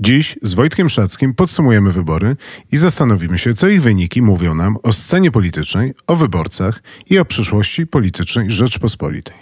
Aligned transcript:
Dziś 0.00 0.38
z 0.42 0.54
Wojtkiem 0.54 0.88
Szackim 0.88 1.34
podsumujemy 1.34 1.92
wybory 1.92 2.36
i 2.72 2.76
zastanowimy 2.76 3.38
się, 3.38 3.54
co 3.54 3.68
ich 3.68 3.82
wyniki 3.82 4.22
mówią 4.22 4.54
nam 4.54 4.76
o 4.82 4.92
scenie 4.92 5.30
politycznej, 5.30 5.94
o 6.06 6.16
wyborcach 6.16 6.82
i 7.10 7.18
o 7.18 7.24
przyszłości 7.24 7.86
politycznej 7.86 8.50
Rzeczpospolitej. 8.50 9.36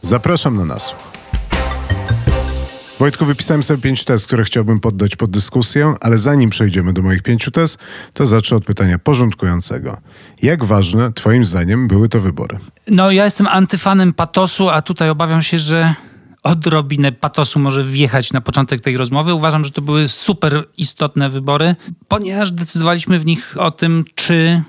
Zapraszam 0.00 0.56
na 0.56 0.64
nas. 0.64 0.94
Wojtku, 2.98 3.26
wypisałem 3.26 3.62
sobie 3.62 3.82
pięć 3.82 4.04
tez, 4.04 4.26
które 4.26 4.44
chciałbym 4.44 4.80
poddać 4.80 5.16
pod 5.16 5.30
dyskusję, 5.30 5.94
ale 6.00 6.18
zanim 6.18 6.50
przejdziemy 6.50 6.92
do 6.92 7.02
moich 7.02 7.22
pięciu 7.22 7.50
tez, 7.50 7.78
to 8.12 8.26
zacznę 8.26 8.56
od 8.56 8.64
pytania 8.64 8.98
porządkującego. 8.98 9.96
Jak 10.42 10.64
ważne, 10.64 11.12
Twoim 11.12 11.44
zdaniem, 11.44 11.88
były 11.88 12.08
to 12.08 12.20
wybory? 12.20 12.58
No, 12.86 13.10
ja 13.10 13.24
jestem 13.24 13.46
antyfanem 13.46 14.12
patosu, 14.12 14.68
a 14.68 14.82
tutaj 14.82 15.10
obawiam 15.10 15.42
się, 15.42 15.58
że 15.58 15.94
odrobinę 16.46 17.12
patosu 17.12 17.58
może 17.58 17.84
wjechać 17.84 18.32
na 18.32 18.40
początek 18.40 18.80
tej 18.80 18.96
rozmowy. 18.96 19.34
Uważam, 19.34 19.64
że 19.64 19.70
to 19.70 19.82
były 19.82 20.08
super 20.08 20.64
istotne 20.76 21.30
wybory, 21.30 21.76
ponieważ 22.08 22.50
decydowaliśmy 22.50 23.18
w 23.18 23.26
nich 23.26 23.56
o 23.58 23.70
tym, 23.70 24.04
czy 24.14 24.62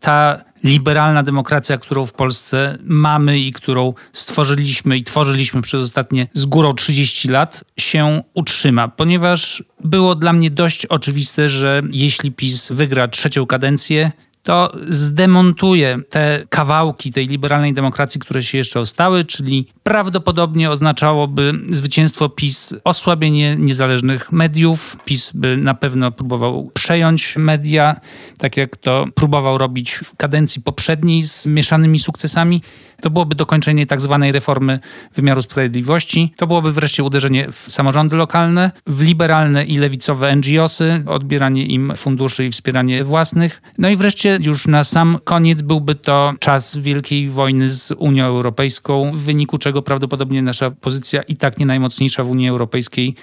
ta 0.00 0.44
liberalna 0.64 1.22
demokracja, 1.22 1.78
którą 1.78 2.06
w 2.06 2.12
Polsce 2.12 2.78
mamy 2.82 3.38
i 3.38 3.52
którą 3.52 3.94
stworzyliśmy 4.12 4.98
i 4.98 5.04
tworzyliśmy 5.04 5.62
przez 5.62 5.82
ostatnie 5.82 6.28
z 6.32 6.46
górą 6.46 6.72
30 6.72 7.28
lat, 7.28 7.64
się 7.76 8.22
utrzyma. 8.34 8.88
Ponieważ 8.88 9.64
było 9.84 10.14
dla 10.14 10.32
mnie 10.32 10.50
dość 10.50 10.86
oczywiste, 10.86 11.48
że 11.48 11.82
jeśli 11.90 12.32
PiS 12.32 12.72
wygra 12.72 13.08
trzecią 13.08 13.46
kadencję, 13.46 14.12
to 14.44 14.72
zdemontuje 14.88 15.98
te 16.10 16.46
kawałki 16.48 17.12
tej 17.12 17.28
liberalnej 17.28 17.74
demokracji, 17.74 18.20
które 18.20 18.42
się 18.42 18.58
jeszcze 18.58 18.80
ostały, 18.80 19.24
czyli 19.24 19.66
prawdopodobnie 19.84 20.70
oznaczałoby 20.70 21.52
zwycięstwo 21.72 22.28
PiS, 22.28 22.74
osłabienie 22.84 23.56
niezależnych 23.58 24.32
mediów. 24.32 24.96
PiS 25.04 25.32
by 25.32 25.56
na 25.56 25.74
pewno 25.74 26.12
próbował 26.12 26.70
przejąć 26.74 27.36
media, 27.36 28.00
tak 28.38 28.56
jak 28.56 28.76
to 28.76 29.06
próbował 29.14 29.58
robić 29.58 29.92
w 29.92 30.16
kadencji 30.16 30.62
poprzedniej 30.62 31.22
z 31.22 31.46
mieszanymi 31.46 31.98
sukcesami. 31.98 32.62
To 33.00 33.10
byłoby 33.10 33.34
dokończenie 33.34 33.86
tak 33.86 34.00
zwanej 34.00 34.32
reformy 34.32 34.80
wymiaru 35.14 35.42
sprawiedliwości. 35.42 36.32
To 36.36 36.46
byłoby 36.46 36.72
wreszcie 36.72 37.04
uderzenie 37.04 37.52
w 37.52 37.66
samorządy 37.68 38.16
lokalne, 38.16 38.70
w 38.86 39.02
liberalne 39.02 39.64
i 39.64 39.76
lewicowe 39.76 40.36
NGOsy, 40.36 41.02
odbieranie 41.06 41.66
im 41.66 41.92
funduszy 41.96 42.46
i 42.46 42.50
wspieranie 42.50 43.04
własnych. 43.04 43.62
No 43.78 43.88
i 43.88 43.96
wreszcie 43.96 44.38
już 44.42 44.66
na 44.66 44.84
sam 44.84 45.18
koniec 45.24 45.62
byłby 45.62 45.94
to 45.94 46.34
czas 46.38 46.76
wielkiej 46.76 47.28
wojny 47.28 47.68
z 47.68 47.92
Unią 47.98 48.24
Europejską, 48.24 49.12
w 49.14 49.18
wyniku 49.18 49.58
czego 49.58 49.73
prawdopodobnie 49.82 50.42
nasza 50.42 50.70
pozycja 50.70 51.22
i 51.22 51.36
tak 51.36 51.58
nie 51.58 51.66
najmocniejsza 51.66 52.24
w 52.24 52.30
Unii 52.30 52.48
Europejskiej 52.48 53.14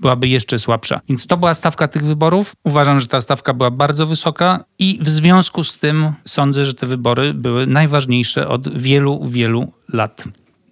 byłaby 0.00 0.28
jeszcze 0.28 0.58
słabsza. 0.58 1.00
Więc 1.08 1.26
to 1.26 1.36
była 1.36 1.54
stawka 1.54 1.88
tych 1.88 2.04
wyborów. 2.04 2.52
Uważam, 2.64 3.00
że 3.00 3.06
ta 3.06 3.20
stawka 3.20 3.54
była 3.54 3.70
bardzo 3.70 4.06
wysoka 4.06 4.64
i 4.78 4.98
w 5.02 5.08
związku 5.08 5.64
z 5.64 5.78
tym 5.78 6.12
sądzę, 6.24 6.64
że 6.64 6.74
te 6.74 6.86
wybory 6.86 7.34
były 7.34 7.66
najważniejsze 7.66 8.48
od 8.48 8.78
wielu, 8.78 9.24
wielu 9.24 9.72
lat. 9.92 10.24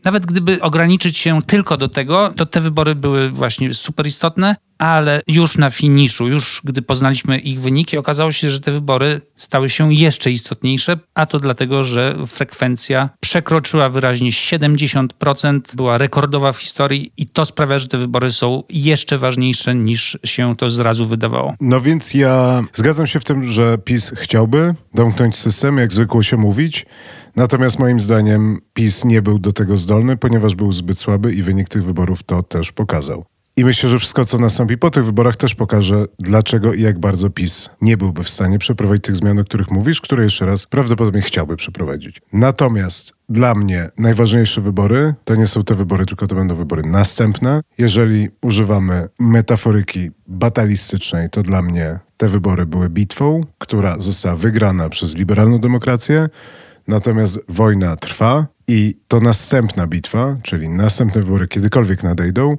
Nawet 0.07 0.27
gdyby 0.27 0.63
ograniczyć 0.63 1.19
się 1.19 1.43
tylko 1.43 1.77
do 1.77 1.89
tego, 1.89 2.33
to 2.37 2.47
te 2.47 2.61
wybory 2.61 2.95
były 2.95 3.31
właśnie 3.31 3.75
super 3.75 4.07
istotne, 4.07 4.57
ale 4.79 5.23
już 5.27 5.59
na 5.59 5.71
finiszu, 5.71 6.29
już 6.29 6.61
gdy 6.65 6.83
poznaliśmy 6.83 7.39
ich 7.39 7.61
wyniki, 7.61 7.99
okazało 7.99 8.33
się, 8.33 8.51
że 8.51 8.61
te 8.61 8.73
wybory 8.73 9.21
stały 9.37 9.71
się 9.71 9.95
jeszcze 9.95 10.31
istotniejsze, 10.31 10.99
a 11.15 11.27
to 11.27 11.39
dlatego, 11.39 11.85
że 11.85 12.17
frekwencja 12.27 13.09
przekroczyła 13.21 13.89
wyraźnie 13.89 14.31
70%, 14.31 15.61
była 15.77 15.99
rekordowa 15.99 16.53
w 16.53 16.59
historii 16.59 17.13
i 17.17 17.27
to 17.27 17.45
sprawia, 17.45 17.79
że 17.79 17.89
te 17.89 17.99
wybory 17.99 18.33
są 18.33 18.63
jeszcze 18.69 19.19
ważniejsze 19.19 19.75
niż 19.75 20.19
się 20.25 20.57
to 20.57 20.71
zrazu 20.71 21.05
wydawało. 21.05 21.55
No 21.61 21.81
więc 21.81 22.15
ja 22.15 22.65
zgadzam 22.73 23.07
się 23.07 23.21
w 23.21 23.25
tym, 23.25 23.45
że 23.45 23.79
PiS 23.79 24.13
chciałby 24.17 24.75
domknąć 24.95 25.37
system, 25.37 25.79
jak 25.79 25.93
zwykło 25.93 26.23
się 26.23 26.37
mówić. 26.37 26.87
Natomiast 27.37 27.79
moim 27.79 28.01
zdaniem 28.01 28.61
PiS 28.75 29.05
nie 29.05 29.23
był 29.23 29.39
do 29.39 29.53
tego 29.53 29.77
zdolny, 29.77 30.17
ponieważ 30.17 30.55
był 30.55 30.73
zbyt 30.73 30.99
słaby 30.99 31.33
i 31.33 31.43
wynik 31.43 31.69
tych 31.69 31.85
wyborów 31.85 32.23
to 32.23 32.43
też 32.43 32.73
pokazał. 32.73 33.25
I 33.59 33.65
myślę, 33.65 33.91
że 33.91 33.99
wszystko, 33.99 34.25
co 34.25 34.39
nastąpi 34.39 34.79
po 34.79 34.91
tych 34.91 35.05
wyborach, 35.05 35.37
też 35.37 35.55
pokaże, 35.55 36.07
dlaczego 36.19 36.75
i 36.75 36.83
jak 36.83 36.99
bardzo 36.99 37.31
PiS 37.31 37.71
nie 37.81 37.97
byłby 37.97 38.25
w 38.25 38.29
stanie 38.29 38.59
przeprowadzić 38.59 39.05
tych 39.05 39.17
zmian, 39.17 39.39
o 39.39 39.45
których 39.45 39.71
mówisz, 39.71 40.01
które 40.01 40.25
jeszcze 40.25 40.47
raz 40.47 40.67
prawdopodobnie 40.67 41.21
chciałby 41.21 41.57
przeprowadzić. 41.57 42.21
Natomiast 42.33 43.13
dla 43.29 43.55
mnie 43.55 43.89
najważniejsze 43.99 44.61
wybory 44.61 45.15
to 45.25 45.35
nie 45.35 45.47
są 45.47 45.65
te 45.65 45.75
wybory, 45.75 46.07
tylko 46.07 46.27
to 46.27 46.35
będą 46.35 46.55
wybory 46.55 46.83
następne. 46.83 47.61
Jeżeli 47.79 48.29
używamy 48.43 49.09
metaforyki 49.19 50.11
batalistycznej, 50.27 51.31
to 51.31 51.43
dla 51.43 51.63
mnie 51.63 51.99
te 52.17 52.29
wybory 52.29 52.67
były 52.67 52.89
bitwą, 52.89 53.41
która 53.59 53.97
została 53.99 54.37
wygrana 54.37 54.89
przez 54.89 55.17
liberalną 55.17 55.59
demokrację. 55.59 56.29
Natomiast 56.89 57.39
wojna 57.49 57.97
trwa 57.97 58.47
i 58.69 58.97
to 59.09 59.21
następna 59.21 59.87
bitwa, 59.87 60.37
czyli 60.43 60.69
następne 60.69 61.23
wybory 61.23 61.49
kiedykolwiek 61.49 62.03
nadejdą, 62.03 62.57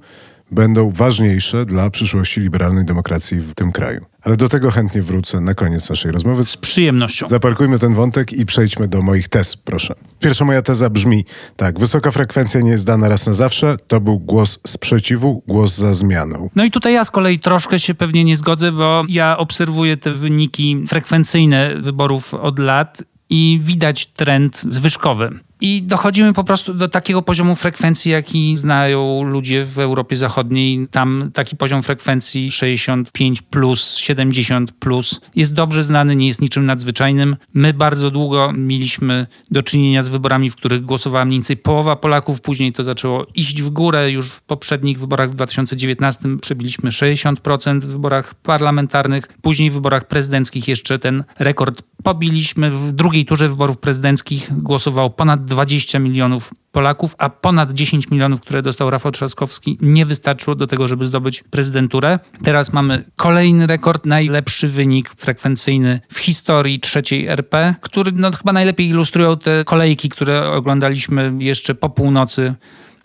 będą 0.51 0.89
ważniejsze 0.89 1.65
dla 1.65 1.89
przyszłości 1.89 2.41
liberalnej 2.41 2.85
demokracji 2.85 3.37
w 3.39 3.53
tym 3.53 3.71
kraju. 3.71 4.05
Ale 4.21 4.37
do 4.37 4.49
tego 4.49 4.71
chętnie 4.71 5.01
wrócę 5.01 5.41
na 5.41 5.53
koniec 5.53 5.89
naszej 5.89 6.11
rozmowy. 6.11 6.43
Z 6.43 6.57
przyjemnością. 6.57 7.27
Zaparkujmy 7.27 7.79
ten 7.79 7.93
wątek 7.93 8.33
i 8.33 8.45
przejdźmy 8.45 8.87
do 8.87 9.01
moich 9.01 9.27
tez, 9.27 9.55
proszę. 9.55 9.93
Pierwsza 10.19 10.45
moja 10.45 10.61
teza 10.61 10.89
brzmi 10.89 11.25
tak. 11.55 11.79
Wysoka 11.79 12.11
frekwencja 12.11 12.61
nie 12.61 12.71
jest 12.71 12.85
dana 12.85 13.09
raz 13.09 13.27
na 13.27 13.33
zawsze. 13.33 13.75
To 13.87 14.01
był 14.01 14.19
głos 14.19 14.59
sprzeciwu, 14.67 15.43
głos 15.47 15.75
za 15.75 15.93
zmianą. 15.93 16.49
No 16.55 16.65
i 16.65 16.71
tutaj 16.71 16.93
ja 16.93 17.03
z 17.03 17.11
kolei 17.11 17.39
troszkę 17.39 17.79
się 17.79 17.95
pewnie 17.95 18.23
nie 18.23 18.37
zgodzę, 18.37 18.71
bo 18.71 19.03
ja 19.09 19.37
obserwuję 19.37 19.97
te 19.97 20.11
wyniki 20.11 20.83
frekwencyjne 20.87 21.75
wyborów 21.81 22.33
od 22.33 22.59
lat 22.59 23.03
i 23.29 23.59
widać 23.61 24.05
trend 24.05 24.63
zwyżkowy. 24.67 25.39
I 25.61 25.83
dochodzimy 25.83 26.33
po 26.33 26.43
prostu 26.43 26.73
do 26.73 26.87
takiego 26.87 27.21
poziomu 27.21 27.55
frekwencji, 27.55 28.11
jaki 28.11 28.55
znają 28.55 29.23
ludzie 29.23 29.65
w 29.65 29.79
Europie 29.79 30.15
Zachodniej. 30.15 30.87
Tam 30.91 31.31
taki 31.33 31.55
poziom 31.55 31.83
frekwencji 31.83 32.51
65 32.51 33.41
plus, 33.41 33.97
70 33.97 34.71
plus 34.71 35.21
jest 35.35 35.53
dobrze 35.53 35.83
znany, 35.83 36.15
nie 36.15 36.27
jest 36.27 36.41
niczym 36.41 36.65
nadzwyczajnym. 36.65 37.35
My 37.53 37.73
bardzo 37.73 38.11
długo 38.11 38.53
mieliśmy 38.57 39.27
do 39.51 39.63
czynienia 39.63 40.03
z 40.03 40.09
wyborami, 40.09 40.49
w 40.49 40.55
których 40.55 40.85
głosowała 40.85 41.25
mniej 41.25 41.39
więcej 41.39 41.57
połowa 41.57 41.95
Polaków. 41.95 42.41
Później 42.41 42.73
to 42.73 42.83
zaczęło 42.83 43.25
iść 43.35 43.61
w 43.61 43.69
górę. 43.69 44.11
Już 44.11 44.29
w 44.29 44.41
poprzednich 44.41 44.99
wyborach 44.99 45.31
w 45.31 45.35
2019 45.35 46.37
przebiliśmy 46.41 46.89
60% 46.89 47.79
w 47.79 47.85
wyborach 47.85 48.35
parlamentarnych. 48.35 49.27
Później 49.41 49.69
w 49.69 49.73
wyborach 49.73 50.07
prezydenckich 50.07 50.67
jeszcze 50.67 50.99
ten 50.99 51.23
rekord 51.39 51.81
pobiliśmy. 52.03 52.71
W 52.71 52.91
drugiej 52.91 53.25
turze 53.25 53.49
wyborów 53.49 53.77
prezydenckich 53.77 54.61
głosowało 54.63 55.09
ponad 55.09 55.46
20 55.47 55.99
milionów 55.99 56.53
Polaków, 56.71 57.15
a 57.17 57.29
ponad 57.29 57.71
10 57.71 58.11
milionów, 58.11 58.41
które 58.41 58.61
dostał 58.61 58.89
Rafał 58.89 59.11
Trzaskowski, 59.11 59.77
nie 59.81 60.05
wystarczyło 60.05 60.55
do 60.55 60.67
tego, 60.67 60.87
żeby 60.87 61.07
zdobyć 61.07 61.43
prezydenturę. 61.43 62.19
Teraz 62.43 62.73
mamy 62.73 63.03
kolejny 63.15 63.67
rekord, 63.67 64.05
najlepszy 64.05 64.67
wynik 64.67 65.09
frekwencyjny 65.17 65.99
w 66.13 66.17
historii 66.17 66.79
trzeciej 66.79 67.27
RP, 67.27 67.75
który 67.81 68.11
no, 68.11 68.31
chyba 68.31 68.53
najlepiej 68.53 68.87
ilustrują 68.87 69.37
te 69.37 69.63
kolejki, 69.65 70.09
które 70.09 70.51
oglądaliśmy 70.51 71.33
jeszcze 71.39 71.75
po 71.75 71.89
północy 71.89 72.55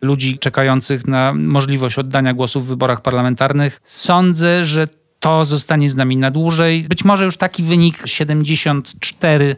ludzi 0.03 0.39
czekających 0.39 1.07
na 1.07 1.33
możliwość 1.35 1.99
oddania 1.99 2.35
głosu 2.35 2.61
w 2.61 2.67
wyborach 2.67 3.03
parlamentarnych. 3.03 3.81
Sądzę, 3.85 4.65
że 4.65 4.89
to 5.21 5.45
zostanie 5.45 5.89
z 5.89 5.97
nami 5.97 6.17
na 6.17 6.31
dłużej. 6.31 6.85
Być 6.89 7.05
może 7.05 7.25
już 7.25 7.37
taki 7.37 7.63
wynik 7.63 8.03
74% 8.03 9.55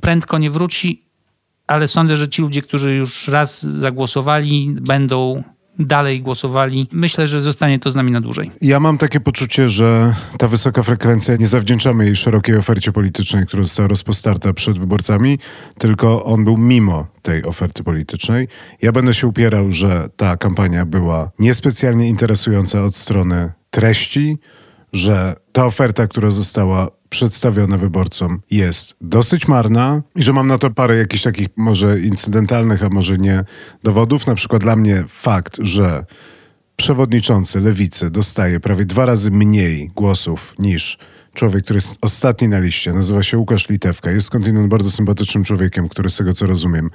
prędko 0.00 0.38
nie 0.38 0.50
wróci, 0.50 1.02
ale 1.66 1.88
sądzę, 1.88 2.16
że 2.16 2.28
ci 2.28 2.42
ludzie, 2.42 2.62
którzy 2.62 2.94
już 2.94 3.28
raz 3.28 3.62
zagłosowali, 3.62 4.74
będą 4.80 5.42
dalej 5.78 6.22
głosowali. 6.22 6.88
Myślę, 6.92 7.26
że 7.26 7.40
zostanie 7.40 7.78
to 7.78 7.90
z 7.90 7.96
nami 7.96 8.10
na 8.10 8.20
dłużej. 8.20 8.50
Ja 8.60 8.80
mam 8.80 8.98
takie 8.98 9.20
poczucie, 9.20 9.68
że 9.68 10.14
ta 10.38 10.48
wysoka 10.48 10.82
frekwencja 10.82 11.36
nie 11.36 11.46
zawdzięczamy 11.46 12.04
jej 12.04 12.16
szerokiej 12.16 12.56
ofercie 12.56 12.92
politycznej, 12.92 13.46
która 13.46 13.62
została 13.62 13.88
rozpostarta 13.88 14.52
przed 14.52 14.78
wyborcami, 14.78 15.38
tylko 15.78 16.24
on 16.24 16.44
był 16.44 16.56
mimo 16.56 17.06
tej 17.22 17.44
oferty 17.44 17.84
politycznej. 17.84 18.48
Ja 18.82 18.92
będę 18.92 19.14
się 19.14 19.26
upierał, 19.26 19.72
że 19.72 20.08
ta 20.16 20.36
kampania 20.36 20.86
była 20.86 21.30
niespecjalnie 21.38 22.08
interesująca 22.08 22.84
od 22.84 22.96
strony 22.96 23.52
treści, 23.70 24.38
że 24.92 25.34
ta 25.52 25.66
oferta, 25.66 26.06
która 26.06 26.30
została 26.30 26.88
przedstawiona 27.12 27.78
wyborcom 27.78 28.40
jest 28.50 28.96
dosyć 29.00 29.48
marna 29.48 30.02
i 30.16 30.22
że 30.22 30.32
mam 30.32 30.46
na 30.46 30.58
to 30.58 30.70
parę 30.70 30.96
jakichś 30.96 31.22
takich 31.22 31.48
może 31.56 32.00
incydentalnych, 32.00 32.84
a 32.84 32.88
może 32.88 33.18
nie 33.18 33.44
dowodów. 33.82 34.26
Na 34.26 34.34
przykład 34.34 34.62
dla 34.62 34.76
mnie 34.76 35.04
fakt, 35.08 35.56
że 35.60 36.04
przewodniczący 36.76 37.60
lewicy 37.60 38.10
dostaje 38.10 38.60
prawie 38.60 38.84
dwa 38.84 39.06
razy 39.06 39.30
mniej 39.30 39.90
głosów 39.94 40.54
niż 40.58 40.98
człowiek, 41.34 41.64
który 41.64 41.76
jest 41.76 41.98
ostatni 42.00 42.48
na 42.48 42.58
liście, 42.58 42.92
nazywa 42.92 43.22
się 43.22 43.38
Łukasz 43.38 43.68
Litewka. 43.68 44.10
Jest 44.10 44.26
skądinąd 44.26 44.68
bardzo 44.68 44.90
sympatycznym 44.90 45.44
człowiekiem, 45.44 45.88
który 45.88 46.10
z 46.10 46.16
tego 46.16 46.32
co 46.32 46.46
rozumiem 46.46 46.90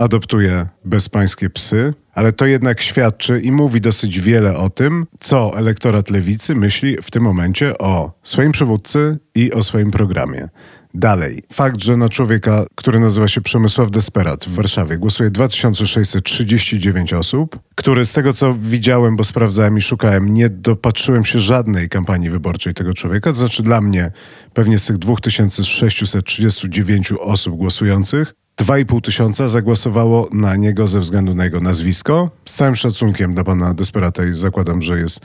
adoptuje 0.00 0.66
bezpańskie 0.84 1.50
psy, 1.50 1.94
ale 2.14 2.32
to 2.32 2.46
jednak 2.46 2.80
świadczy 2.80 3.40
i 3.40 3.52
mówi 3.52 3.80
dosyć 3.80 4.20
wiele 4.20 4.56
o 4.56 4.70
tym, 4.70 5.06
co 5.20 5.52
elektorat 5.56 6.10
lewicy 6.10 6.54
myśli 6.54 6.96
w 7.02 7.10
tym 7.10 7.22
momencie 7.22 7.78
o 7.78 8.12
swoim 8.22 8.52
przywódcy 8.52 9.18
i 9.34 9.52
o 9.52 9.62
swoim 9.62 9.90
programie. 9.90 10.48
Dalej, 10.94 11.42
fakt, 11.52 11.82
że 11.82 11.96
na 11.96 12.08
człowieka, 12.08 12.64
który 12.74 13.00
nazywa 13.00 13.28
się 13.28 13.40
Przemysław 13.40 13.90
Desperat 13.90 14.44
w 14.44 14.54
Warszawie 14.54 14.98
głosuje 14.98 15.30
2639 15.30 17.12
osób, 17.12 17.58
który 17.74 18.04
z 18.04 18.12
tego 18.12 18.32
co 18.32 18.54
widziałem, 18.54 19.16
bo 19.16 19.24
sprawdzałem 19.24 19.78
i 19.78 19.80
szukałem, 19.80 20.34
nie 20.34 20.48
dopatrzyłem 20.48 21.24
się 21.24 21.40
żadnej 21.40 21.88
kampanii 21.88 22.30
wyborczej 22.30 22.74
tego 22.74 22.94
człowieka. 22.94 23.30
To 23.30 23.36
znaczy 23.36 23.62
dla 23.62 23.80
mnie 23.80 24.10
pewnie 24.54 24.78
z 24.78 24.86
tych 24.86 24.98
2639 24.98 27.12
osób 27.12 27.56
głosujących 27.56 28.34
2,5 28.60 29.00
tysiąca 29.00 29.48
zagłosowało 29.48 30.28
na 30.32 30.56
niego 30.56 30.86
ze 30.86 31.00
względu 31.00 31.34
na 31.34 31.44
jego 31.44 31.60
nazwisko. 31.60 32.30
Z 32.46 32.54
całym 32.54 32.76
szacunkiem 32.76 33.34
dla 33.34 33.44
pana 33.44 33.74
Desperata 33.74 34.24
i 34.24 34.34
zakładam, 34.34 34.82
że 34.82 35.00
jest 35.00 35.20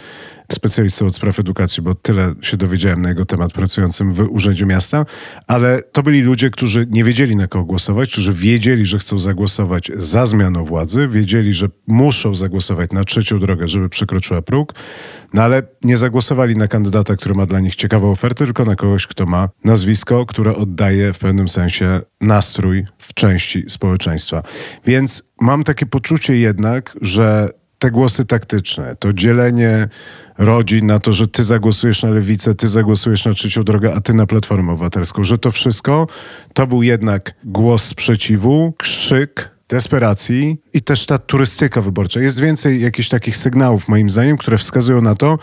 specjalistą 0.52 1.06
od 1.06 1.16
spraw 1.16 1.40
edukacji, 1.40 1.84
bo 1.84 1.96
tyle 1.96 2.34
się 2.42 2.58
dowiedziałem 2.58 3.02
na 3.02 3.10
jego 3.10 3.26
temat 3.26 3.54
pracującym 3.54 4.14
w 4.14 4.20
Urzędzie 4.20 4.66
Miasta, 4.66 5.06
ale 5.48 5.84
to 5.84 6.04
byli 6.04 6.22
ludzie, 6.22 6.50
którzy 6.50 6.88
nie 6.90 7.04
wiedzieli 7.04 7.36
na 7.36 7.48
kogo 7.48 7.66
głosować, 7.66 8.12
którzy 8.12 8.34
wiedzieli, 8.34 8.86
że 8.86 9.00
chcą 9.00 9.20
zagłosować 9.20 9.92
za 9.96 10.26
zmianą 10.26 10.66
władzy, 10.66 11.08
wiedzieli, 11.08 11.54
że 11.54 11.68
muszą 11.88 12.36
zagłosować 12.36 12.92
na 12.92 13.04
trzecią 13.04 13.40
drogę, 13.40 13.68
żeby 13.68 13.90
przekroczyła 13.90 14.42
próg, 14.42 14.74
no 15.34 15.42
ale 15.42 15.64
nie 15.84 15.98
zagłosowali 15.98 16.56
na 16.58 16.68
kandydata, 16.68 17.16
który 17.16 17.36
ma 17.36 17.46
dla 17.46 17.60
nich 17.60 17.76
ciekawą 17.76 18.12
ofertę, 18.12 18.46
tylko 18.46 18.66
na 18.66 18.76
kogoś, 18.76 19.08
kto 19.08 19.26
ma 19.26 19.50
nazwisko, 19.64 20.26
które 20.26 20.56
oddaje 20.56 21.14
w 21.14 21.20
pewnym 21.20 21.50
sensie 21.50 22.02
nastrój 22.22 22.86
w 22.98 23.14
części 23.14 23.64
społeczeństwa. 23.68 24.44
Więc 24.86 25.24
mam 25.42 25.64
takie 25.64 25.86
poczucie 25.86 26.36
jednak, 26.38 26.98
że 27.02 27.50
te 27.80 27.92
głosy 27.92 28.26
taktyczne, 28.26 28.96
to 28.96 29.14
dzielenie 29.14 29.88
rodzin 30.38 30.86
na 30.86 31.00
to, 31.00 31.14
że 31.14 31.28
ty 31.28 31.44
zagłosujesz 31.44 32.04
na 32.04 32.10
lewicę, 32.10 32.56
ty 32.56 32.68
zagłosujesz 32.68 33.26
na 33.26 33.34
trzecią 33.34 33.64
drogę, 33.64 33.94
a 33.96 34.02
ty 34.02 34.14
na 34.14 34.26
Platformę 34.26 34.72
Obywatelską, 34.72 35.24
że 35.24 35.38
to 35.38 35.52
wszystko 35.52 36.08
to 36.54 36.68
był 36.68 36.84
jednak 36.84 37.34
głos 37.44 37.84
sprzeciwu, 37.84 38.74
krzyk, 38.78 39.52
desperacji 39.70 40.62
i 40.74 40.82
też 40.82 41.06
ta 41.06 41.18
turystyka 41.18 41.82
wyborcza. 41.82 42.20
Jest 42.20 42.40
więcej 42.40 42.82
jakichś 42.82 43.10
takich 43.10 43.38
sygnałów, 43.38 43.88
moim 43.88 44.10
zdaniem, 44.10 44.38
które 44.38 44.58
wskazują 44.58 45.02
na 45.02 45.16
to, 45.16 45.38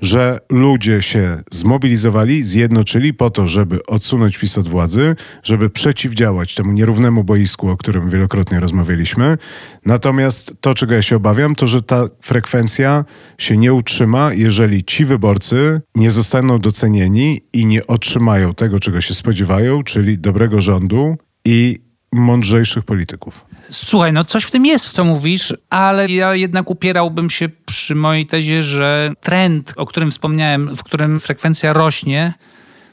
że 0.00 0.38
ludzie 0.50 1.02
się 1.02 1.42
zmobilizowali, 1.50 2.44
zjednoczyli 2.44 3.14
po 3.14 3.30
to, 3.30 3.46
żeby 3.46 3.86
odsunąć 3.86 4.38
PiS 4.38 4.58
od 4.58 4.68
władzy, 4.68 5.16
żeby 5.42 5.70
przeciwdziałać 5.70 6.54
temu 6.54 6.72
nierównemu 6.72 7.24
boisku, 7.24 7.68
o 7.68 7.76
którym 7.76 8.10
wielokrotnie 8.10 8.60
rozmawialiśmy. 8.60 9.38
Natomiast 9.86 10.54
to, 10.60 10.74
czego 10.74 10.94
ja 10.94 11.02
się 11.02 11.16
obawiam, 11.16 11.54
to 11.54 11.66
że 11.66 11.82
ta 11.82 12.08
frekwencja 12.22 13.04
się 13.38 13.56
nie 13.56 13.74
utrzyma, 13.74 14.32
jeżeli 14.32 14.84
ci 14.84 15.04
wyborcy 15.04 15.80
nie 15.94 16.10
zostaną 16.10 16.58
docenieni 16.58 17.40
i 17.52 17.66
nie 17.66 17.86
otrzymają 17.86 18.54
tego, 18.54 18.80
czego 18.80 19.00
się 19.00 19.14
spodziewają, 19.14 19.82
czyli 19.82 20.18
dobrego 20.18 20.60
rządu 20.60 21.16
i 21.44 21.76
mądrzejszych 22.12 22.84
polityków. 22.84 23.46
Słuchaj, 23.70 24.12
no 24.12 24.24
coś 24.24 24.44
w 24.44 24.50
tym 24.50 24.66
jest, 24.66 24.92
co 24.92 25.04
mówisz, 25.04 25.54
ale 25.70 26.08
ja 26.08 26.34
jednak 26.34 26.70
upierałbym 26.70 27.30
się 27.30 27.48
przy 27.66 27.94
mojej 27.94 28.26
tezie, 28.26 28.62
że 28.62 29.12
trend, 29.20 29.74
o 29.76 29.86
którym 29.86 30.10
wspomniałem, 30.10 30.76
w 30.76 30.82
którym 30.82 31.20
frekwencja 31.20 31.72
rośnie, 31.72 32.32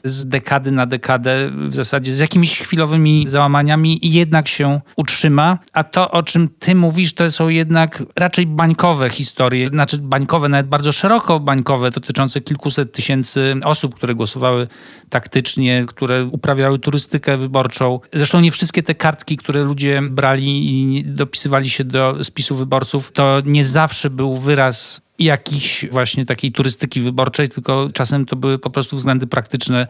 z 0.04 0.26
dekady 0.26 0.72
na 0.72 0.86
dekadę, 0.86 1.50
w 1.68 1.74
zasadzie 1.74 2.12
z 2.12 2.18
jakimiś 2.18 2.58
chwilowymi 2.58 3.24
załamaniami 3.28 3.98
jednak 4.02 4.48
się 4.48 4.80
utrzyma. 4.96 5.58
A 5.72 5.84
to, 5.84 6.10
o 6.10 6.22
czym 6.22 6.48
ty 6.58 6.74
mówisz, 6.74 7.14
to 7.14 7.30
są 7.30 7.48
jednak 7.48 8.02
raczej 8.16 8.46
bańkowe 8.46 9.10
historie, 9.10 9.68
znaczy 9.68 9.98
bańkowe, 9.98 10.48
nawet 10.48 10.66
bardzo 10.66 10.92
szeroko 10.92 11.40
bańkowe, 11.40 11.90
dotyczące 11.90 12.40
kilkuset 12.40 12.92
tysięcy 12.92 13.54
osób, 13.64 13.94
które 13.94 14.14
głosowały 14.14 14.68
taktycznie, 15.08 15.84
które 15.86 16.24
uprawiały 16.24 16.78
turystykę 16.78 17.36
wyborczą. 17.36 18.00
Zresztą 18.12 18.40
nie 18.40 18.50
wszystkie 18.50 18.82
te 18.82 18.94
kartki, 18.94 19.36
które 19.36 19.62
ludzie 19.62 20.02
brali 20.02 20.80
i 20.80 21.04
dopisywali 21.04 21.70
się 21.70 21.84
do 21.84 22.24
spisu 22.24 22.54
wyborców, 22.54 23.12
to 23.12 23.42
nie 23.44 23.64
zawsze 23.64 24.10
był 24.10 24.34
wyraz 24.34 25.04
jakiejś 25.18 25.86
właśnie 25.90 26.24
takiej 26.24 26.52
turystyki 26.52 27.00
wyborczej, 27.00 27.48
tylko 27.48 27.88
czasem 27.92 28.26
to 28.26 28.36
były 28.36 28.58
po 28.58 28.70
prostu 28.70 28.96
względy 28.96 29.26
praktyczne. 29.26 29.86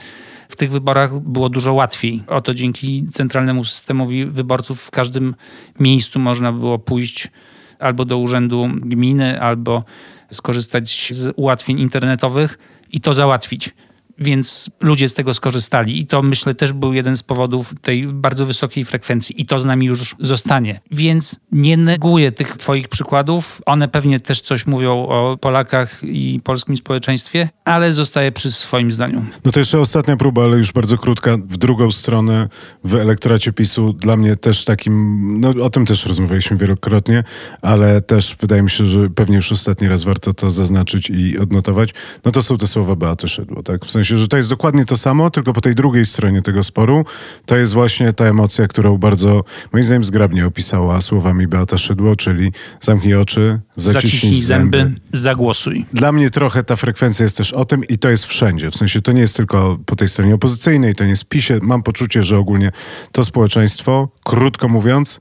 W 0.49 0.56
tych 0.56 0.71
wyborach 0.71 1.21
było 1.21 1.49
dużo 1.49 1.73
łatwiej. 1.73 2.23
Oto 2.26 2.55
dzięki 2.55 3.05
centralnemu 3.12 3.65
systemowi 3.65 4.26
wyborców 4.26 4.82
w 4.82 4.91
każdym 4.91 5.35
miejscu 5.81 6.19
można 6.19 6.53
było 6.53 6.79
pójść 6.79 7.31
albo 7.79 8.05
do 8.05 8.19
urzędu 8.19 8.69
gminy, 8.75 9.41
albo 9.41 9.85
skorzystać 10.31 11.12
z 11.12 11.32
ułatwień 11.37 11.81
internetowych 11.81 12.59
i 12.91 13.00
to 13.00 13.15
załatwić 13.15 13.70
więc 14.19 14.70
ludzie 14.81 15.08
z 15.08 15.14
tego 15.14 15.34
skorzystali. 15.34 15.99
I 15.99 16.06
to 16.06 16.22
myślę 16.22 16.55
też 16.55 16.72
był 16.72 16.93
jeden 16.93 17.16
z 17.16 17.22
powodów 17.22 17.75
tej 17.82 18.06
bardzo 18.06 18.46
wysokiej 18.46 18.84
frekwencji. 18.84 19.43
I 19.43 19.46
to 19.46 19.61
z 19.61 19.64
nami 19.64 19.87
już 19.87 20.16
zostanie. 20.20 20.81
Więc 20.90 21.40
nie 21.52 21.76
neguję 21.76 22.32
tych 22.32 22.56
Twoich 22.56 22.88
przykładów. 22.88 23.62
One 23.66 23.88
pewnie 23.88 24.20
też 24.20 24.40
coś 24.40 24.66
mówią 24.66 24.93
o 24.93 25.37
Polakach 25.40 26.00
i 26.02 26.40
polskim 26.44 26.76
społeczeństwie, 26.76 27.49
ale 27.64 27.93
zostaję 27.93 28.32
przy 28.32 28.52
swoim 28.52 28.93
zdaniu. 28.93 29.25
No 29.44 29.52
to 29.52 29.61
jeszcze 29.61 29.81
ostatnia 29.81 30.17
próba, 30.17 30.44
ale 30.44 30.56
już 30.56 30.72
bardzo 30.72 30.99
krótka, 30.99 31.37
w 31.37 31.56
drugą 31.56 31.90
stronę 31.90 32.49
w 32.84 32.94
elektoracie 32.94 33.52
PiSu. 33.52 33.93
Dla 33.93 34.17
mnie 34.17 34.37
też 34.37 34.64
takim, 34.64 35.40
no 35.40 35.49
o 35.49 35.70
tym 35.70 35.87
też 35.87 36.06
rozmawialiśmy 36.06 36.56
wielokrotnie, 36.56 37.25
ale 37.62 38.00
też 38.00 38.37
wydaje 38.40 38.62
mi 38.62 38.70
się, 38.70 38.87
że 38.87 39.10
pewnie 39.10 39.37
już 39.37 39.52
ostatni 39.52 39.88
raz 39.88 40.05
warto 40.05 40.34
to 40.34 40.50
zaznaczyć 40.50 41.10
i 41.10 41.38
odnotować. 41.38 41.94
No 42.25 42.31
to 42.31 42.43
są 42.43 42.58
te 42.58 42.67
słowa 42.67 42.96
Beaty 42.96 43.29
Szydło, 43.29 43.62
tak? 43.62 43.84
W 43.84 43.91
sensie 43.91 44.04
sensie, 44.05 44.19
że 44.19 44.29
to 44.29 44.37
jest 44.37 44.49
dokładnie 44.49 44.84
to 44.84 44.96
samo, 44.96 45.31
tylko 45.31 45.53
po 45.53 45.61
tej 45.61 45.75
drugiej 45.75 46.06
stronie 46.06 46.43
tego 46.43 46.63
sporu 46.63 47.05
to 47.46 47.56
jest 47.56 47.73
właśnie 47.73 48.13
ta 48.13 48.25
emocja, 48.25 48.69
którą 48.69 48.99
bardzo, 48.99 49.44
moim 49.73 49.84
zdaniem, 49.84 50.05
zgrabnie 50.05 50.46
opisała 50.46 51.01
słowami 51.01 51.46
Beata 51.46 51.79
Szydło, 51.79 52.17
czyli 52.17 52.53
zamknij 52.81 53.15
oczy, 53.15 53.61
zaciśnij, 53.77 54.11
zaciśnij 54.11 54.41
zęby, 54.41 54.79
zęby, 54.79 55.01
zagłosuj. 55.13 55.87
Dla 55.93 56.13
mnie 56.13 56.31
trochę 56.31 56.65
ta 56.65 56.77
frekwencja 56.77 57.23
jest 57.23 57.37
też 57.37 57.53
o 57.53 57.65
tym 57.65 57.84
i 57.84 57.99
to 57.99 58.11
jest 58.11 58.25
wszędzie. 58.25 58.70
W 58.70 58.77
sensie 58.77 59.03
to 59.03 59.13
nie 59.13 59.20
jest 59.20 59.37
tylko 59.37 59.79
po 59.87 59.96
tej 59.96 60.08
stronie 60.08 60.34
opozycyjnej, 60.34 60.94
to 60.94 61.05
nie 61.05 61.11
jest 61.11 61.29
PiSie. 61.29 61.58
Mam 61.63 61.82
poczucie, 61.82 62.25
że 62.25 62.39
ogólnie 62.39 62.73
to 63.13 63.25
społeczeństwo, 63.25 64.08
krótko 64.25 64.69
mówiąc, 64.69 65.20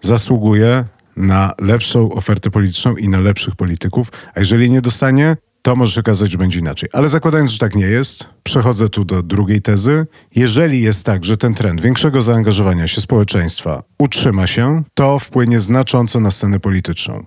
zasługuje 0.00 0.84
na 1.16 1.52
lepszą 1.60 2.12
ofertę 2.12 2.50
polityczną 2.50 2.96
i 2.96 3.08
na 3.08 3.20
lepszych 3.20 3.56
polityków, 3.56 4.12
a 4.34 4.40
jeżeli 4.40 4.70
nie 4.70 4.80
dostanie, 4.80 5.36
to 5.70 5.76
może 5.76 5.92
się 5.92 6.00
okazać, 6.00 6.30
że 6.30 6.38
będzie 6.38 6.58
inaczej. 6.58 6.88
Ale 6.92 7.08
zakładając, 7.08 7.50
że 7.50 7.58
tak 7.58 7.74
nie 7.74 7.86
jest, 7.86 8.26
przechodzę 8.42 8.88
tu 8.88 9.04
do 9.04 9.22
drugiej 9.22 9.62
tezy. 9.62 10.06
Jeżeli 10.34 10.82
jest 10.82 11.04
tak, 11.04 11.24
że 11.24 11.36
ten 11.36 11.54
trend 11.54 11.80
większego 11.80 12.22
zaangażowania 12.22 12.86
się 12.86 13.00
społeczeństwa 13.00 13.82
utrzyma 13.98 14.46
się, 14.46 14.82
to 14.94 15.18
wpłynie 15.18 15.60
znacząco 15.60 16.20
na 16.20 16.30
scenę 16.30 16.60
polityczną. 16.60 17.26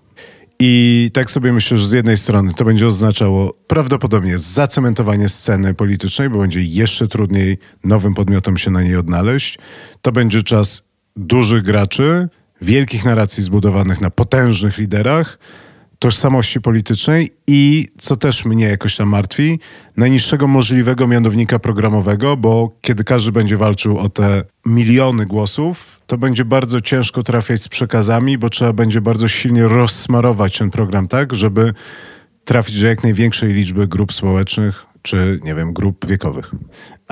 I 0.60 1.12
tak 1.14 1.32
sobie 1.32 1.54
myślę, 1.54 1.78
że 1.78 1.88
z 1.88 1.92
jednej 1.92 2.18
strony 2.18 2.54
to 2.54 2.66
będzie 2.66 2.88
oznaczało 2.88 3.54
prawdopodobnie 3.68 4.38
zacementowanie 4.38 5.30
sceny 5.30 5.74
politycznej, 5.74 6.30
bo 6.30 6.40
będzie 6.40 6.62
jeszcze 6.62 7.08
trudniej 7.08 7.58
nowym 7.84 8.14
podmiotom 8.14 8.58
się 8.58 8.72
na 8.72 8.84
niej 8.84 8.96
odnaleźć. 8.96 9.60
To 10.02 10.12
będzie 10.12 10.44
czas 10.44 10.84
dużych 11.16 11.64
graczy, 11.64 12.28
wielkich 12.62 13.06
narracji 13.06 13.44
zbudowanych 13.44 14.02
na 14.02 14.10
potężnych 14.10 14.78
liderach, 14.78 15.40
tożsamości 16.04 16.62
politycznej 16.62 17.30
i, 17.48 17.88
co 17.98 18.16
też 18.16 18.46
mnie 18.46 18.66
jakoś 18.66 18.96
tam 18.96 19.10
martwi, 19.10 19.60
najniższego 19.98 20.48
możliwego 20.48 21.08
mianownika 21.08 21.60
programowego, 21.60 22.38
bo 22.38 22.72
kiedy 22.82 23.04
każdy 23.04 23.32
będzie 23.32 23.58
walczył 23.58 23.98
o 23.98 24.10
te 24.10 24.44
miliony 24.66 25.26
głosów, 25.26 26.02
to 26.08 26.18
będzie 26.18 26.46
bardzo 26.46 26.82
ciężko 26.82 27.24
trafiać 27.24 27.64
z 27.64 27.68
przekazami, 27.68 28.38
bo 28.38 28.50
trzeba 28.50 28.74
będzie 28.74 29.02
bardzo 29.02 29.28
silnie 29.28 29.68
rozsmarować 29.68 30.58
ten 30.58 30.70
program 30.70 31.08
tak, 31.08 31.36
żeby 31.36 31.74
trafić 32.46 32.82
do 32.82 32.88
jak 32.88 33.04
największej 33.04 33.54
liczby 33.54 33.88
grup 33.88 34.14
społecznych 34.14 34.86
czy, 35.02 35.40
nie 35.44 35.56
wiem, 35.56 35.74
grup 35.74 36.06
wiekowych. 36.06 36.52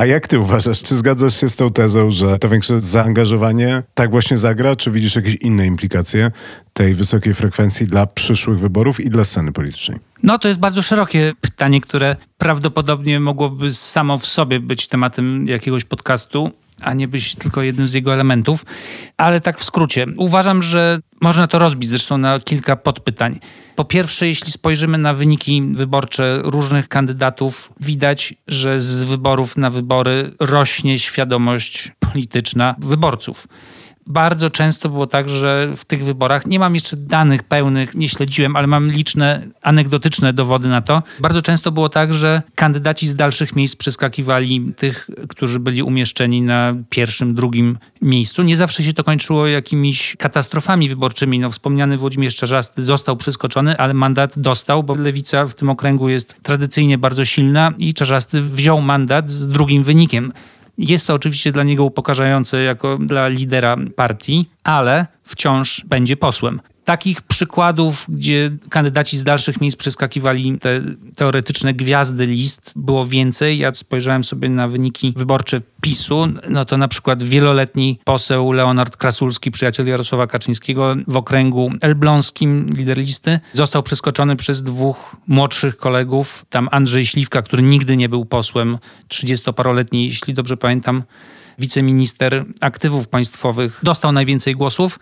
A 0.01 0.05
jak 0.05 0.27
ty 0.27 0.39
uważasz, 0.39 0.83
czy 0.83 0.95
zgadzasz 0.95 1.39
się 1.39 1.49
z 1.49 1.55
tą 1.55 1.69
tezą, 1.69 2.11
że 2.11 2.39
to 2.39 2.49
większe 2.49 2.81
zaangażowanie 2.81 3.83
tak 3.93 4.11
właśnie 4.11 4.37
zagra, 4.37 4.75
czy 4.75 4.91
widzisz 4.91 5.15
jakieś 5.15 5.35
inne 5.35 5.65
implikacje 5.65 6.31
tej 6.73 6.95
wysokiej 6.95 7.33
frekwencji 7.33 7.87
dla 7.87 8.05
przyszłych 8.05 8.59
wyborów 8.59 8.99
i 8.99 9.09
dla 9.09 9.25
sceny 9.25 9.51
politycznej? 9.51 9.99
No 10.23 10.39
to 10.39 10.47
jest 10.47 10.59
bardzo 10.59 10.81
szerokie 10.81 11.33
pytanie, 11.41 11.81
które 11.81 12.15
prawdopodobnie 12.37 13.19
mogłoby 13.19 13.73
samo 13.73 14.17
w 14.17 14.25
sobie 14.25 14.59
być 14.59 14.87
tematem 14.87 15.47
jakiegoś 15.47 15.85
podcastu 15.85 16.51
a 16.81 16.93
nie 16.93 17.07
być 17.07 17.35
tylko 17.35 17.61
jednym 17.61 17.87
z 17.87 17.93
jego 17.93 18.13
elementów. 18.13 18.65
Ale 19.17 19.41
tak 19.41 19.59
w 19.59 19.63
skrócie. 19.63 20.05
Uważam, 20.17 20.63
że 20.63 20.99
można 21.21 21.47
to 21.47 21.59
rozbić 21.59 21.89
zresztą 21.89 22.17
na 22.17 22.39
kilka 22.39 22.75
podpytań. 22.75 23.39
Po 23.75 23.85
pierwsze, 23.85 24.27
jeśli 24.27 24.51
spojrzymy 24.51 24.97
na 24.97 25.13
wyniki 25.13 25.63
wyborcze 25.71 26.41
różnych 26.43 26.87
kandydatów, 26.87 27.73
widać, 27.79 28.33
że 28.47 28.81
z 28.81 29.03
wyborów 29.03 29.57
na 29.57 29.69
wybory 29.69 30.33
rośnie 30.39 30.99
świadomość 30.99 31.91
polityczna 31.99 32.75
wyborców. 32.79 33.47
Bardzo 34.07 34.49
często 34.49 34.89
było 34.89 35.07
tak, 35.07 35.29
że 35.29 35.71
w 35.75 35.85
tych 35.85 36.05
wyborach, 36.05 36.45
nie 36.45 36.59
mam 36.59 36.73
jeszcze 36.73 36.97
danych 36.97 37.43
pełnych, 37.43 37.95
nie 37.95 38.09
śledziłem, 38.09 38.55
ale 38.55 38.67
mam 38.67 38.91
liczne 38.91 39.47
anegdotyczne 39.61 40.33
dowody 40.33 40.67
na 40.67 40.81
to. 40.81 41.03
Bardzo 41.19 41.41
często 41.41 41.71
było 41.71 41.89
tak, 41.89 42.13
że 42.13 42.41
kandydaci 42.55 43.07
z 43.07 43.15
dalszych 43.15 43.55
miejsc 43.55 43.75
przeskakiwali 43.75 44.73
tych, 44.77 45.09
którzy 45.29 45.59
byli 45.59 45.83
umieszczeni 45.83 46.41
na 46.41 46.75
pierwszym, 46.89 47.35
drugim 47.35 47.77
miejscu. 48.01 48.43
Nie 48.43 48.55
zawsze 48.55 48.83
się 48.83 48.93
to 48.93 49.03
kończyło 49.03 49.47
jakimiś 49.47 50.15
katastrofami 50.19 50.89
wyborczymi. 50.89 51.39
No, 51.39 51.49
wspomniany 51.49 51.97
Włodzimierz 51.97 52.35
Czarzasty 52.35 52.81
został 52.81 53.17
przeskoczony, 53.17 53.77
ale 53.77 53.93
mandat 53.93 54.39
dostał, 54.39 54.83
bo 54.83 54.95
lewica 54.95 55.45
w 55.45 55.53
tym 55.53 55.69
okręgu 55.69 56.09
jest 56.09 56.35
tradycyjnie 56.43 56.97
bardzo 56.97 57.25
silna 57.25 57.73
i 57.77 57.93
Czarzasty 57.93 58.41
wziął 58.41 58.81
mandat 58.81 59.31
z 59.31 59.47
drugim 59.47 59.83
wynikiem. 59.83 60.33
Jest 60.81 61.07
to 61.07 61.13
oczywiście 61.13 61.51
dla 61.51 61.63
niego 61.63 61.83
upokarzające 61.83 62.61
jako 62.63 62.97
dla 62.97 63.27
lidera 63.27 63.77
partii, 63.95 64.45
ale 64.63 65.07
wciąż 65.23 65.85
będzie 65.85 66.17
posłem. 66.17 66.61
Takich 66.85 67.21
przykładów, 67.21 68.05
gdzie 68.09 68.49
kandydaci 68.69 69.17
z 69.17 69.23
dalszych 69.23 69.61
miejsc 69.61 69.77
przeskakiwali 69.77 70.57
te 70.59 70.81
teoretyczne 71.15 71.73
gwiazdy 71.73 72.25
list, 72.25 72.73
było 72.75 73.05
więcej. 73.05 73.57
Ja 73.57 73.73
spojrzałem 73.73 74.23
sobie 74.23 74.49
na 74.49 74.67
wyniki 74.67 75.13
wyborcze 75.17 75.61
PiSu, 75.81 76.27
no 76.49 76.65
to 76.65 76.77
na 76.77 76.87
przykład 76.87 77.23
wieloletni 77.23 77.99
poseł 78.03 78.51
Leonard 78.51 78.97
Krasulski, 78.97 79.51
przyjaciel 79.51 79.87
Jarosława 79.87 80.27
Kaczyńskiego 80.27 80.95
w 81.07 81.17
okręgu 81.17 81.71
elbląskim, 81.81 82.69
lider 82.77 82.97
listy, 82.97 83.39
został 83.53 83.83
przeskoczony 83.83 84.35
przez 84.35 84.63
dwóch 84.63 85.15
młodszych 85.27 85.77
kolegów. 85.77 86.45
Tam 86.49 86.69
Andrzej 86.71 87.05
Śliwka, 87.05 87.41
który 87.41 87.63
nigdy 87.63 87.97
nie 87.97 88.09
był 88.09 88.25
posłem, 88.25 88.77
30-paroletni, 89.09 90.03
jeśli 90.05 90.33
dobrze 90.33 90.57
pamiętam, 90.57 91.03
wiceminister 91.59 92.45
aktywów 92.61 93.07
państwowych, 93.07 93.79
dostał 93.83 94.11
najwięcej 94.11 94.55
głosów. 94.55 94.99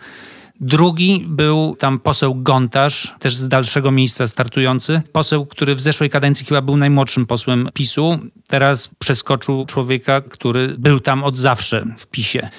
Drugi 0.60 1.24
był 1.28 1.76
tam 1.78 1.98
poseł 1.98 2.34
Gontarz, 2.34 3.14
też 3.18 3.36
z 3.36 3.48
dalszego 3.48 3.90
miejsca 3.90 4.28
startujący. 4.28 5.02
Poseł, 5.12 5.46
który 5.46 5.74
w 5.74 5.80
zeszłej 5.80 6.10
kadencji 6.10 6.46
chyba 6.46 6.62
był 6.62 6.76
najmłodszym 6.76 7.26
posłem 7.26 7.68
PiSu. 7.74 8.18
Teraz 8.48 8.88
przeskoczył 8.98 9.66
człowieka, 9.66 10.20
który 10.20 10.74
był 10.78 11.00
tam 11.00 11.24
od 11.24 11.38
zawsze 11.38 11.86
w 11.98 12.06
PiSie. 12.06 12.50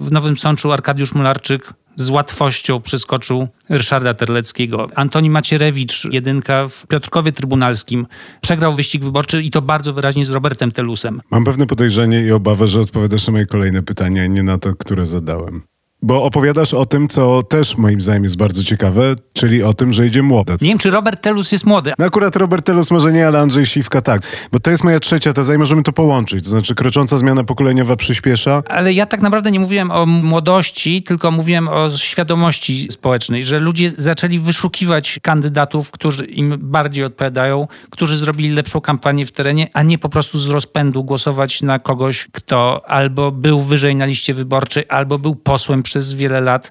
W 0.00 0.12
Nowym 0.12 0.36
Sączu 0.36 0.72
Arkadiusz 0.72 1.14
Mularczyk 1.14 1.74
z 1.96 2.10
łatwością 2.10 2.80
przeskoczył 2.80 3.48
Ryszarda 3.68 4.14
Terleckiego. 4.14 4.86
Antoni 4.94 5.30
Macierewicz, 5.30 6.04
jedynka 6.04 6.66
w 6.66 6.86
Piotrkowie 6.86 7.32
Trybunalskim, 7.32 8.06
przegrał 8.40 8.74
wyścig 8.74 9.04
wyborczy 9.04 9.42
i 9.42 9.50
to 9.50 9.62
bardzo 9.62 9.92
wyraźnie 9.92 10.26
z 10.26 10.30
Robertem 10.30 10.72
Telusem. 10.72 11.22
Mam 11.30 11.44
pewne 11.44 11.66
podejrzenie 11.66 12.22
i 12.22 12.32
obawę, 12.32 12.68
że 12.68 12.80
odpowiadasz 12.80 13.26
na 13.26 13.32
moje 13.32 13.46
kolejne 13.46 13.82
pytania, 13.82 14.26
nie 14.26 14.42
na 14.42 14.58
to, 14.58 14.74
które 14.74 15.06
zadałem. 15.06 15.62
Bo 16.02 16.24
opowiadasz 16.24 16.74
o 16.74 16.86
tym, 16.86 17.08
co 17.08 17.42
też 17.42 17.76
moim 17.76 18.00
zdaniem 18.00 18.22
jest 18.22 18.36
bardzo 18.36 18.64
ciekawe, 18.64 19.14
czyli 19.32 19.62
o 19.62 19.74
tym, 19.74 19.92
że 19.92 20.06
idzie 20.06 20.22
młode. 20.22 20.52
Nie 20.60 20.68
wiem, 20.68 20.78
czy 20.78 20.90
Robert 20.90 21.22
Telus 21.22 21.52
jest 21.52 21.66
młody. 21.66 21.92
No 21.98 22.06
akurat 22.06 22.36
Robert 22.36 22.66
Telus 22.66 22.90
może 22.90 23.12
nie, 23.12 23.26
ale 23.26 23.40
Andrzej 23.40 23.66
Śliwka 23.66 24.02
tak. 24.02 24.22
Bo 24.52 24.60
to 24.60 24.70
jest 24.70 24.84
moja 24.84 25.00
trzecia 25.00 25.32
teza 25.32 25.54
i 25.54 25.58
możemy 25.58 25.82
to 25.82 25.92
połączyć. 25.92 26.44
To 26.44 26.50
znaczy 26.50 26.74
krocząca 26.74 27.16
zmiana 27.16 27.44
pokoleniowa 27.44 27.96
przyspiesza. 27.96 28.62
Ale 28.68 28.92
ja 28.92 29.06
tak 29.06 29.20
naprawdę 29.20 29.50
nie 29.50 29.60
mówiłem 29.60 29.90
o 29.90 30.06
młodości, 30.06 31.02
tylko 31.02 31.30
mówiłem 31.30 31.68
o 31.68 31.90
świadomości 31.96 32.88
społecznej, 32.90 33.44
że 33.44 33.58
ludzie 33.58 33.90
zaczęli 33.90 34.38
wyszukiwać 34.38 35.18
kandydatów, 35.22 35.90
którzy 35.90 36.24
im 36.24 36.54
bardziej 36.58 37.04
odpowiadają, 37.04 37.66
którzy 37.90 38.16
zrobili 38.16 38.50
lepszą 38.50 38.80
kampanię 38.80 39.26
w 39.26 39.32
terenie, 39.32 39.68
a 39.72 39.82
nie 39.82 39.98
po 39.98 40.08
prostu 40.08 40.38
z 40.38 40.46
rozpędu 40.46 41.04
głosować 41.04 41.62
na 41.62 41.78
kogoś, 41.78 42.28
kto 42.32 42.82
albo 42.90 43.32
był 43.32 43.60
wyżej 43.60 43.96
na 43.96 44.06
liście 44.06 44.34
wyborczej, 44.34 44.84
albo 44.88 45.18
był 45.18 45.36
posłem 45.36 45.82
przez 45.88 46.14
wiele 46.14 46.40
lat. 46.40 46.70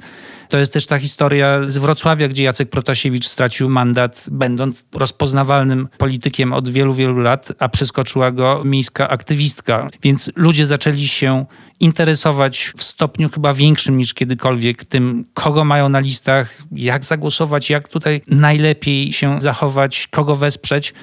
To 0.49 0.57
jest 0.57 0.73
też 0.73 0.85
ta 0.85 0.99
historia 0.99 1.59
z 1.67 1.77
Wrocławia, 1.77 2.27
gdzie 2.27 2.43
Jacek 2.43 2.69
Protasiewicz 2.69 3.27
stracił 3.27 3.69
mandat, 3.69 4.25
będąc 4.31 4.85
rozpoznawalnym 4.93 5.87
politykiem 5.97 6.53
od 6.53 6.69
wielu, 6.69 6.93
wielu 6.93 7.19
lat, 7.19 7.51
a 7.59 7.69
przeskoczyła 7.69 8.31
go 8.31 8.61
miejska 8.65 9.09
aktywistka. 9.09 9.87
Więc 10.03 10.31
ludzie 10.35 10.65
zaczęli 10.65 11.07
się 11.07 11.45
interesować 11.79 12.73
w 12.77 12.83
stopniu 12.83 13.29
chyba 13.29 13.53
większym 13.53 13.97
niż 13.97 14.13
kiedykolwiek 14.13 14.85
tym, 14.85 15.25
kogo 15.33 15.65
mają 15.65 15.89
na 15.89 15.99
listach, 15.99 16.57
jak 16.71 17.05
zagłosować, 17.05 17.69
jak 17.69 17.87
tutaj 17.87 18.21
najlepiej 18.27 19.13
się 19.13 19.39
zachować, 19.41 20.07
kogo 20.11 20.35
wesprzeć. 20.35 20.93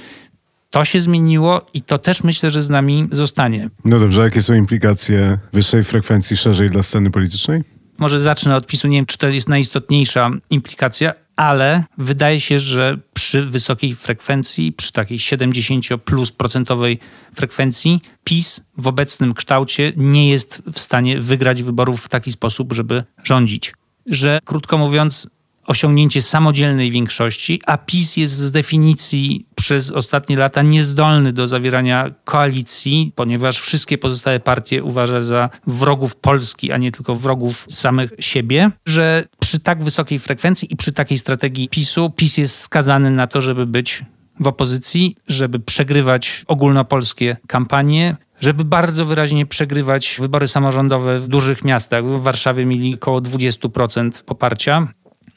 To 0.70 0.84
się 0.84 1.00
zmieniło 1.00 1.66
i 1.74 1.82
to 1.82 1.98
też 1.98 2.24
myślę, 2.24 2.50
że 2.50 2.62
z 2.62 2.70
nami 2.70 3.08
zostanie. 3.12 3.70
No 3.84 3.98
dobrze, 3.98 4.20
jakie 4.20 4.42
są 4.42 4.54
implikacje 4.54 5.38
wyższej 5.52 5.84
frekwencji 5.84 6.36
szerzej 6.36 6.70
dla 6.70 6.82
sceny 6.82 7.10
politycznej? 7.10 7.73
Może 7.98 8.20
zacznę 8.20 8.56
od 8.56 8.66
PiSu, 8.66 8.88
nie 8.88 8.98
wiem, 8.98 9.06
czy 9.06 9.18
to 9.18 9.28
jest 9.28 9.48
najistotniejsza 9.48 10.30
implikacja, 10.50 11.14
ale 11.36 11.84
wydaje 11.98 12.40
się, 12.40 12.58
że 12.58 12.98
przy 13.14 13.46
wysokiej 13.46 13.94
frekwencji, 13.94 14.72
przy 14.72 14.92
takiej 14.92 15.18
70 15.18 15.86
plus 16.04 16.32
procentowej 16.32 16.98
frekwencji, 17.34 18.00
PiS 18.24 18.60
w 18.78 18.88
obecnym 18.88 19.34
kształcie 19.34 19.92
nie 19.96 20.30
jest 20.30 20.62
w 20.72 20.80
stanie 20.80 21.20
wygrać 21.20 21.62
wyborów 21.62 22.04
w 22.04 22.08
taki 22.08 22.32
sposób, 22.32 22.72
żeby 22.72 23.04
rządzić. 23.24 23.74
Że 24.10 24.38
krótko 24.44 24.78
mówiąc, 24.78 25.30
osiągnięcie 25.66 26.22
samodzielnej 26.22 26.90
większości, 26.90 27.60
a 27.66 27.78
PiS 27.78 28.16
jest 28.16 28.34
z 28.34 28.52
definicji 28.52 29.46
przez 29.54 29.90
ostatnie 29.90 30.36
lata 30.36 30.62
niezdolny 30.62 31.32
do 31.32 31.46
zawierania 31.46 32.10
koalicji, 32.24 33.12
ponieważ 33.14 33.60
wszystkie 33.60 33.98
pozostałe 33.98 34.40
partie 34.40 34.82
uważa 34.82 35.20
za 35.20 35.50
wrogów 35.66 36.16
Polski, 36.16 36.72
a 36.72 36.76
nie 36.76 36.92
tylko 36.92 37.14
wrogów 37.14 37.66
samych 37.70 38.10
siebie, 38.20 38.70
że 38.86 39.24
przy 39.40 39.60
tak 39.60 39.84
wysokiej 39.84 40.18
frekwencji 40.18 40.72
i 40.72 40.76
przy 40.76 40.92
takiej 40.92 41.18
strategii 41.18 41.68
PiSu, 41.68 42.10
PiS 42.16 42.38
jest 42.38 42.58
skazany 42.58 43.10
na 43.10 43.26
to, 43.26 43.40
żeby 43.40 43.66
być 43.66 44.04
w 44.40 44.46
opozycji, 44.46 45.16
żeby 45.28 45.60
przegrywać 45.60 46.44
ogólnopolskie 46.46 47.36
kampanie, 47.46 48.16
żeby 48.40 48.64
bardzo 48.64 49.04
wyraźnie 49.04 49.46
przegrywać 49.46 50.16
wybory 50.20 50.48
samorządowe 50.48 51.18
w 51.18 51.28
dużych 51.28 51.64
miastach. 51.64 52.04
W 52.04 52.22
Warszawie 52.22 52.66
mieli 52.66 52.94
około 52.94 53.20
20% 53.20 54.22
poparcia 54.22 54.88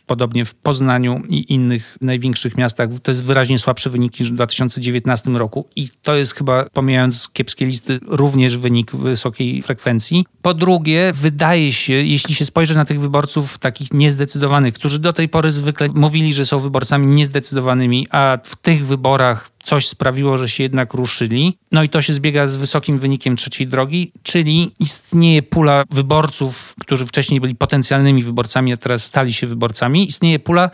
podobnie 0.07 0.45
w 0.45 0.55
Poznaniu 0.55 1.21
i 1.29 1.53
innych 1.53 1.97
największych 2.01 2.57
miastach. 2.57 2.87
To 3.03 3.11
jest 3.11 3.25
wyraźnie 3.25 3.59
słabszy 3.59 3.89
wynik 3.89 4.19
niż 4.19 4.31
w 4.31 4.33
2019 4.33 5.31
roku 5.31 5.67
i 5.75 5.87
to 6.01 6.15
jest 6.15 6.35
chyba, 6.35 6.65
pomijając 6.73 7.29
kiepskie 7.29 7.65
listy, 7.65 7.99
również 8.07 8.57
wynik 8.57 8.95
wysokiej 8.95 9.61
frekwencji. 9.61 10.25
Po 10.41 10.53
drugie, 10.53 11.11
wydaje 11.15 11.73
się, 11.73 11.93
jeśli 11.93 12.35
się 12.35 12.45
spojrzy 12.45 12.75
na 12.75 12.85
tych 12.85 13.01
wyborców 13.01 13.57
takich 13.57 13.93
niezdecydowanych, 13.93 14.73
którzy 14.73 14.99
do 14.99 15.13
tej 15.13 15.29
pory 15.29 15.51
zwykle 15.51 15.87
mówili, 15.93 16.33
że 16.33 16.45
są 16.45 16.59
wyborcami 16.59 17.07
niezdecydowanymi, 17.07 18.07
a 18.11 18.37
w 18.43 18.55
tych 18.55 18.87
wyborach 18.87 19.56
coś 19.67 19.87
sprawiło, 19.87 20.37
że 20.37 20.49
się 20.49 20.63
jednak 20.63 20.93
ruszyli. 20.93 21.57
No 21.71 21.83
i 21.83 21.89
to 21.89 22.01
się 22.01 22.13
zbiega 22.13 22.47
z 22.47 22.55
wysokim 22.55 22.99
wynikiem 22.99 23.35
trzeciej 23.35 23.67
drogi, 23.67 24.11
czyli 24.23 24.71
istnieje 24.79 25.43
pula 25.43 25.83
wyborców, 25.91 26.75
którzy 26.81 27.05
wcześniej 27.05 27.41
byli 27.41 27.55
potencjalnymi 27.55 28.23
wyborcami, 28.23 28.73
a 28.73 28.77
teraz 28.77 29.03
stali 29.03 29.33
się 29.33 29.47
wyborcami. 29.47 30.07
Istnieje 30.07 30.39
pula 30.39 30.69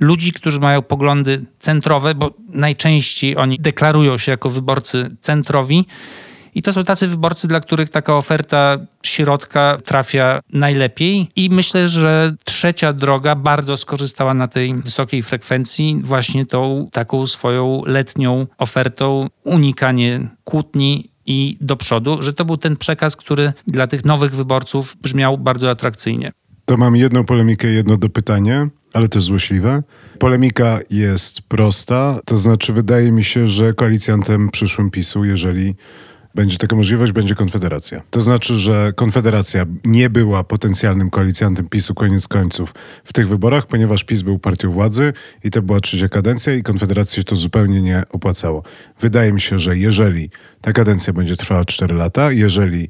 ludzi, 0.00 0.32
którzy 0.32 0.60
mają 0.60 0.82
poglądy 0.82 1.44
centrowe, 1.58 2.14
bo 2.14 2.34
najczęściej 2.48 3.36
oni 3.36 3.58
deklarują 3.60 4.18
się 4.18 4.32
jako 4.32 4.50
wyborcy 4.50 5.16
centrowi 5.22 5.86
i 6.54 6.62
to 6.62 6.72
są 6.72 6.84
tacy 6.84 7.06
wyborcy, 7.06 7.48
dla 7.48 7.60
których 7.60 7.88
taka 7.88 8.16
oferta 8.16 8.78
środka 9.02 9.78
trafia 9.84 10.40
najlepiej. 10.52 11.28
I 11.36 11.48
myślę, 11.52 11.88
że 11.88 12.34
trzecia 12.44 12.92
droga 12.92 13.34
bardzo 13.34 13.76
skorzystała 13.76 14.34
na 14.34 14.48
tej 14.48 14.74
wysokiej 14.74 15.22
frekwencji 15.22 16.00
właśnie 16.04 16.46
tą 16.46 16.88
taką 16.92 17.26
swoją 17.26 17.82
letnią 17.86 18.46
ofertą, 18.58 19.26
unikanie 19.44 20.28
kłótni 20.44 21.10
i 21.26 21.56
do 21.60 21.76
przodu, 21.76 22.22
że 22.22 22.32
to 22.32 22.44
był 22.44 22.56
ten 22.56 22.76
przekaz, 22.76 23.16
który 23.16 23.52
dla 23.66 23.86
tych 23.86 24.04
nowych 24.04 24.34
wyborców 24.34 24.96
brzmiał 25.02 25.38
bardzo 25.38 25.70
atrakcyjnie. 25.70 26.32
To 26.64 26.76
mam 26.76 26.96
jedną 26.96 27.24
polemikę, 27.24 27.68
jedno 27.68 27.96
dopytanie. 27.96 28.68
ale 28.92 29.08
też 29.08 29.24
złośliwe. 29.24 29.82
Polemika 30.18 30.78
jest 30.90 31.42
prosta, 31.42 32.20
to 32.24 32.36
znaczy 32.36 32.72
wydaje 32.72 33.12
mi 33.12 33.24
się, 33.24 33.48
że 33.48 33.74
koalicjantem 33.74 34.50
przyszłym 34.50 34.90
PiSu, 34.90 35.24
jeżeli 35.24 35.74
będzie 36.34 36.58
taka 36.58 36.76
możliwość, 36.76 37.12
będzie 37.12 37.34
Konfederacja. 37.34 38.02
To 38.10 38.20
znaczy, 38.20 38.56
że 38.56 38.92
Konfederacja 38.96 39.66
nie 39.84 40.10
była 40.10 40.44
potencjalnym 40.44 41.10
koalicjantem 41.10 41.68
PiSu 41.68 41.94
koniec 41.94 42.28
końców 42.28 42.74
w 43.04 43.12
tych 43.12 43.28
wyborach, 43.28 43.66
ponieważ 43.66 44.04
PiS 44.04 44.22
był 44.22 44.38
partią 44.38 44.72
władzy 44.72 45.12
i 45.44 45.50
to 45.50 45.62
była 45.62 45.80
trzecia 45.80 46.08
kadencja 46.08 46.54
i 46.54 46.62
Konfederacji 46.62 47.16
się 47.16 47.24
to 47.24 47.36
zupełnie 47.36 47.82
nie 47.82 48.02
opłacało. 48.10 48.62
Wydaje 49.00 49.32
mi 49.32 49.40
się, 49.40 49.58
że 49.58 49.76
jeżeli 49.76 50.30
ta 50.60 50.72
kadencja 50.72 51.12
będzie 51.12 51.36
trwała 51.36 51.64
4 51.64 51.94
lata, 51.94 52.32
jeżeli 52.32 52.88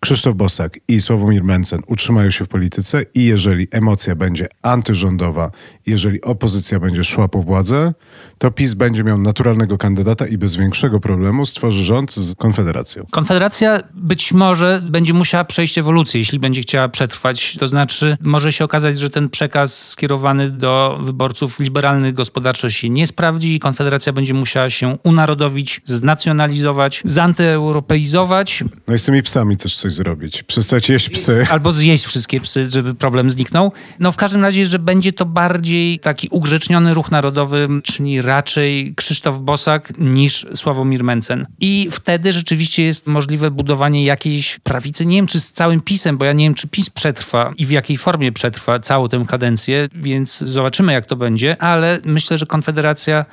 Krzysztof 0.00 0.36
Bosak 0.36 0.78
i 0.88 1.00
Sławomir 1.00 1.44
Mencen 1.44 1.80
utrzymają 1.86 2.30
się 2.30 2.44
w 2.44 2.48
polityce 2.48 3.02
i 3.14 3.24
jeżeli 3.24 3.66
emocja 3.70 4.14
będzie 4.14 4.46
antyrządowa, 4.62 5.50
jeżeli 5.86 6.22
opozycja 6.22 6.80
będzie 6.80 7.04
szła 7.04 7.28
po 7.28 7.42
władzę, 7.42 7.92
to 8.38 8.50
PiS 8.50 8.74
będzie 8.74 9.04
miał 9.04 9.18
naturalnego 9.18 9.78
kandydata 9.78 10.26
i 10.26 10.38
bez 10.38 10.54
większego 10.54 11.00
problemu 11.00 11.46
stworzy 11.46 11.84
rząd 11.84 12.14
z 12.14 12.34
Konfederacją. 12.34 13.06
Konfederacja 13.10 13.80
być 13.94 14.32
może 14.32 14.82
będzie 14.90 15.14
musiała 15.14 15.44
przejść 15.44 15.78
ewolucję, 15.78 16.20
jeśli 16.20 16.38
będzie 16.38 16.62
chciała 16.62 16.88
przetrwać. 16.88 17.56
To 17.56 17.68
znaczy 17.68 18.16
może 18.20 18.52
się 18.52 18.64
okazać, 18.64 18.98
że 18.98 19.10
ten 19.10 19.28
przekaz 19.28 19.88
skierowany 19.88 20.50
do 20.50 20.98
wyborców 21.02 21.60
liberalnych 21.60 22.14
gospodarczo 22.14 22.70
się 22.70 22.90
nie 22.90 23.06
sprawdzi 23.06 23.54
i 23.54 23.60
Konfederacja 23.60 24.12
będzie 24.12 24.34
musiała 24.34 24.70
się 24.70 24.98
unarodowić, 25.02 25.80
znacjonalizować, 25.84 27.02
zantyeuropeizować. 27.04 28.64
No 28.88 28.94
i 28.94 28.98
z 28.98 29.04
tymi 29.04 29.22
psami 29.22 29.56
też 29.56 29.76
coś 29.76 29.87
zrobić. 29.90 30.42
Przestać 30.42 30.88
jeść 30.88 31.10
psy. 31.10 31.46
Albo 31.50 31.72
zjeść 31.72 32.06
wszystkie 32.06 32.40
psy, 32.40 32.70
żeby 32.70 32.94
problem 32.94 33.30
zniknął. 33.30 33.72
No 33.98 34.12
w 34.12 34.16
każdym 34.16 34.42
razie, 34.42 34.66
że 34.66 34.78
będzie 34.78 35.12
to 35.12 35.26
bardziej 35.26 35.98
taki 35.98 36.28
ugrzeczniony 36.30 36.94
ruch 36.94 37.10
narodowy, 37.10 37.68
czyli 37.82 38.22
raczej 38.22 38.94
Krzysztof 38.96 39.40
Bosak 39.40 39.92
niż 39.98 40.46
Sławomir 40.54 41.04
Mencen. 41.04 41.46
I 41.60 41.88
wtedy 41.90 42.32
rzeczywiście 42.32 42.82
jest 42.82 43.06
możliwe 43.06 43.50
budowanie 43.50 44.04
jakiejś 44.04 44.58
prawicy. 44.58 45.06
Nie 45.06 45.16
wiem, 45.16 45.26
czy 45.26 45.40
z 45.40 45.52
całym 45.52 45.80
PiSem, 45.80 46.18
bo 46.18 46.24
ja 46.24 46.32
nie 46.32 46.44
wiem, 46.44 46.54
czy 46.54 46.68
PiS 46.68 46.90
przetrwa 46.90 47.52
i 47.56 47.66
w 47.66 47.70
jakiej 47.70 47.96
formie 47.96 48.32
przetrwa 48.32 48.80
całą 48.80 49.08
tę 49.08 49.22
kadencję, 49.28 49.88
więc 49.94 50.38
zobaczymy, 50.38 50.92
jak 50.92 51.06
to 51.06 51.16
będzie, 51.16 51.62
ale 51.62 52.00
myślę, 52.04 52.38
że 52.38 52.46
Konfederacja 52.46 53.24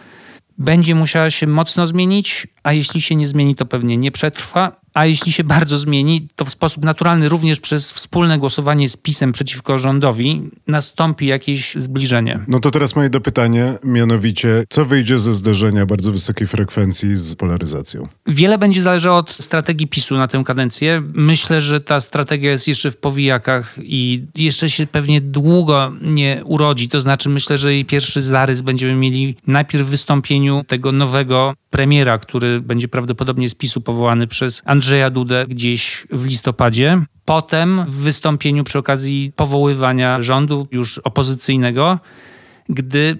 będzie 0.57 0.95
musiała 0.95 1.29
się 1.29 1.47
mocno 1.47 1.87
zmienić, 1.87 2.47
a 2.63 2.73
jeśli 2.73 3.01
się 3.01 3.15
nie 3.15 3.27
zmieni, 3.27 3.55
to 3.55 3.65
pewnie 3.65 3.97
nie 3.97 4.11
przetrwa 4.11 4.84
a 4.95 5.05
jeśli 5.05 5.31
się 5.31 5.43
bardzo 5.43 5.77
zmieni, 5.77 6.27
to 6.35 6.45
w 6.45 6.49
sposób 6.49 6.83
naturalny 6.83 7.29
również 7.29 7.59
przez 7.59 7.93
wspólne 7.93 8.39
głosowanie 8.39 8.89
z 8.89 8.97
PiSem 8.97 9.31
przeciwko 9.31 9.77
rządowi 9.77 10.49
nastąpi 10.67 11.25
jakieś 11.25 11.75
zbliżenie. 11.75 12.39
No 12.47 12.59
to 12.59 12.71
teraz 12.71 12.95
moje 12.95 13.09
dopytanie, 13.09 13.73
mianowicie, 13.83 14.63
co 14.69 14.85
wyjdzie 14.85 15.19
ze 15.19 15.33
zderzenia 15.33 15.85
bardzo 15.85 16.11
wysokiej 16.11 16.47
frekwencji 16.47 17.17
z 17.17 17.35
polaryzacją? 17.35 18.07
Wiele 18.27 18.57
będzie 18.57 18.81
zależało 18.81 19.17
od 19.17 19.31
strategii 19.31 19.87
PiSu 19.87 20.15
na 20.15 20.27
tę 20.27 20.43
kadencję. 20.45 21.03
Myślę, 21.13 21.61
że 21.61 21.81
ta 21.81 21.99
strategia 21.99 22.51
jest 22.51 22.67
jeszcze 22.67 22.91
w 22.91 22.97
powijakach 22.97 23.75
i 23.81 24.23
jeszcze 24.35 24.69
się 24.69 24.87
pewnie 24.87 25.21
długo 25.21 25.93
nie 26.01 26.41
urodzi. 26.45 26.87
To 26.87 26.99
znaczy, 26.99 27.29
myślę, 27.29 27.57
że 27.57 27.73
jej 27.73 27.85
pierwszy 27.85 28.21
zarys 28.21 28.61
będziemy 28.61 28.95
mieli 28.95 29.35
najpierw 29.47 29.87
w 29.87 29.89
wystąpieniu 29.89 30.63
tego 30.67 30.91
nowego 30.91 31.53
premiera, 31.69 32.17
który 32.17 32.61
będzie 32.61 32.87
prawdopodobnie 32.87 33.49
z 33.49 33.55
PiSu 33.55 33.81
powołany 33.81 34.27
przez 34.27 34.61
Andrzeja 34.85 35.09
Dudę 35.09 35.45
gdzieś 35.47 36.07
w 36.11 36.25
listopadzie. 36.25 37.01
Potem 37.25 37.85
w 37.85 37.91
wystąpieniu 37.91 38.63
przy 38.63 38.79
okazji 38.79 39.31
powoływania 39.35 40.21
rządu 40.21 40.67
już 40.71 40.97
opozycyjnego, 40.97 41.99
gdy 42.69 43.19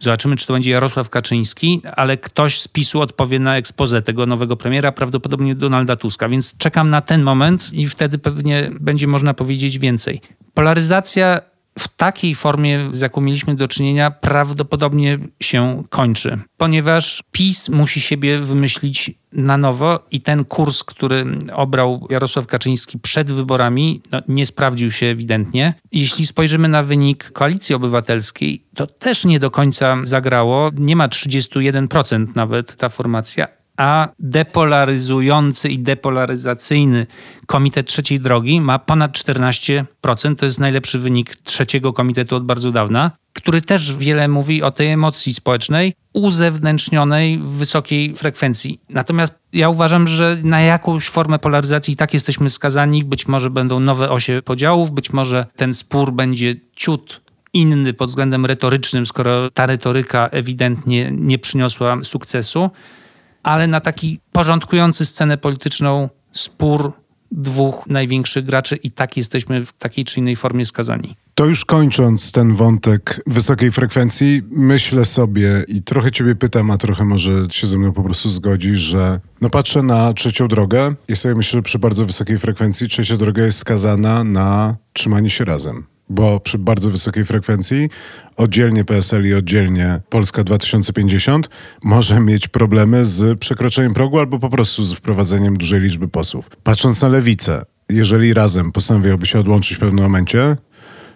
Zobaczymy, 0.00 0.36
czy 0.36 0.46
to 0.46 0.52
będzie 0.52 0.70
Jarosław 0.70 1.10
Kaczyński, 1.10 1.82
ale 1.96 2.16
ktoś 2.16 2.60
z 2.60 2.68
PiSu 2.68 3.00
odpowie 3.00 3.38
na 3.38 3.56
ekspozę 3.56 4.02
tego 4.02 4.26
nowego 4.26 4.56
premiera, 4.56 4.92
prawdopodobnie 4.92 5.54
Donalda 5.54 5.96
Tuska. 5.96 6.28
Więc 6.28 6.56
czekam 6.56 6.90
na 6.90 7.00
ten 7.00 7.22
moment 7.22 7.72
i 7.72 7.88
wtedy 7.88 8.18
pewnie 8.18 8.70
będzie 8.80 9.06
można 9.06 9.34
powiedzieć 9.34 9.78
więcej. 9.78 10.20
Polaryzacja 10.54 11.40
w 11.78 11.88
takiej 11.88 12.34
formie, 12.34 12.88
z 12.90 13.00
jaką 13.00 13.20
mieliśmy 13.20 13.54
do 13.54 13.68
czynienia, 13.68 14.10
prawdopodobnie 14.10 15.18
się 15.42 15.82
kończy, 15.90 16.38
ponieważ 16.56 17.22
PiS 17.32 17.68
musi 17.68 18.00
siebie 18.00 18.38
wymyślić 18.38 19.10
na 19.32 19.56
nowo 19.56 20.06
i 20.10 20.20
ten 20.20 20.44
kurs, 20.44 20.84
który 20.84 21.26
obrał 21.52 22.06
Jarosław 22.10 22.46
Kaczyński 22.46 22.98
przed 22.98 23.30
wyborami, 23.30 24.02
no, 24.12 24.22
nie 24.28 24.46
sprawdził 24.46 24.90
się 24.90 25.06
ewidentnie. 25.06 25.74
Jeśli 25.92 26.26
spojrzymy 26.26 26.68
na 26.68 26.82
wynik 26.82 27.30
koalicji 27.30 27.74
obywatelskiej, 27.74 28.64
to 28.74 28.86
też 28.86 29.24
nie 29.24 29.40
do 29.40 29.50
końca 29.50 29.96
zagrało. 30.02 30.70
Nie 30.76 30.96
ma 30.96 31.08
31% 31.08 32.26
nawet 32.34 32.76
ta 32.76 32.88
formacja, 32.88 33.48
a 33.76 34.08
depolaryzujący 34.18 35.68
i 35.68 35.78
depolaryzacyjny 35.78 37.06
Komitet 37.46 37.86
Trzeciej 37.86 38.20
Drogi 38.20 38.60
ma 38.60 38.78
ponad 38.78 39.12
14%. 39.12 39.84
To 40.36 40.46
jest 40.46 40.60
najlepszy 40.60 40.98
wynik 40.98 41.36
trzeciego 41.36 41.92
komitetu 41.92 42.36
od 42.36 42.44
bardzo 42.44 42.72
dawna, 42.72 43.10
który 43.32 43.62
też 43.62 43.96
wiele 43.96 44.28
mówi 44.28 44.62
o 44.62 44.70
tej 44.70 44.88
emocji 44.88 45.34
społecznej 45.34 45.94
uzewnętrznionej 46.12 47.38
w 47.38 47.48
wysokiej 47.48 48.14
frekwencji. 48.14 48.80
Natomiast 48.88 49.38
ja 49.52 49.68
uważam, 49.68 50.08
że 50.08 50.38
na 50.42 50.60
jakąś 50.60 51.08
formę 51.08 51.38
polaryzacji 51.38 51.94
i 51.94 51.96
tak 51.96 52.14
jesteśmy 52.14 52.50
skazani. 52.50 53.04
Być 53.04 53.28
może 53.28 53.50
będą 53.50 53.80
nowe 53.80 54.10
osie 54.10 54.42
podziałów, 54.44 54.90
być 54.90 55.12
może 55.12 55.46
ten 55.56 55.74
spór 55.74 56.12
będzie 56.12 56.54
ciut 56.76 57.20
inny 57.52 57.94
pod 57.94 58.08
względem 58.08 58.46
retorycznym, 58.46 59.06
skoro 59.06 59.50
ta 59.50 59.66
retoryka 59.66 60.28
ewidentnie 60.28 61.10
nie 61.12 61.38
przyniosła 61.38 61.96
sukcesu 62.04 62.70
ale 63.42 63.66
na 63.66 63.80
taki 63.80 64.20
porządkujący 64.32 65.06
scenę 65.06 65.38
polityczną 65.38 66.08
spór 66.32 66.92
dwóch 67.32 67.86
największych 67.86 68.44
graczy 68.44 68.76
i 68.76 68.90
tak 68.90 69.16
jesteśmy 69.16 69.66
w 69.66 69.72
takiej 69.72 70.04
czy 70.04 70.20
innej 70.20 70.36
formie 70.36 70.64
skazani. 70.64 71.16
To 71.34 71.44
już 71.44 71.64
kończąc 71.64 72.32
ten 72.32 72.54
wątek 72.54 73.20
wysokiej 73.26 73.72
frekwencji, 73.72 74.42
myślę 74.50 75.04
sobie 75.04 75.64
i 75.68 75.82
trochę 75.82 76.12
ciebie 76.12 76.34
pytam, 76.34 76.70
a 76.70 76.76
trochę 76.76 77.04
może 77.04 77.46
się 77.50 77.66
ze 77.66 77.78
mną 77.78 77.92
po 77.92 78.02
prostu 78.02 78.28
zgodzisz, 78.28 78.80
że 78.80 79.20
no 79.40 79.50
patrzę 79.50 79.82
na 79.82 80.12
trzecią 80.12 80.48
drogę 80.48 80.94
i 81.08 81.16
sobie 81.16 81.34
myślę, 81.34 81.58
że 81.58 81.62
przy 81.62 81.78
bardzo 81.78 82.04
wysokiej 82.04 82.38
frekwencji 82.38 82.88
trzecia 82.88 83.16
droga 83.16 83.44
jest 83.44 83.58
skazana 83.58 84.24
na 84.24 84.76
trzymanie 84.92 85.30
się 85.30 85.44
razem 85.44 85.91
bo 86.12 86.40
przy 86.40 86.58
bardzo 86.58 86.90
wysokiej 86.90 87.24
frekwencji 87.24 87.90
oddzielnie 88.36 88.84
PSL 88.84 89.26
i 89.26 89.34
oddzielnie 89.34 90.00
Polska 90.08 90.44
2050 90.44 91.48
może 91.84 92.20
mieć 92.20 92.48
problemy 92.48 93.04
z 93.04 93.38
przekroczeniem 93.38 93.94
progu 93.94 94.18
albo 94.18 94.38
po 94.38 94.50
prostu 94.50 94.84
z 94.84 94.94
wprowadzeniem 94.94 95.56
dużej 95.56 95.80
liczby 95.80 96.08
posłów. 96.08 96.50
Patrząc 96.62 97.02
na 97.02 97.08
lewicę, 97.08 97.62
jeżeli 97.88 98.34
razem 98.34 98.72
postanowiłoby 98.72 99.26
się 99.26 99.38
odłączyć 99.38 99.76
w 99.76 99.80
pewnym 99.80 100.04
momencie, 100.04 100.56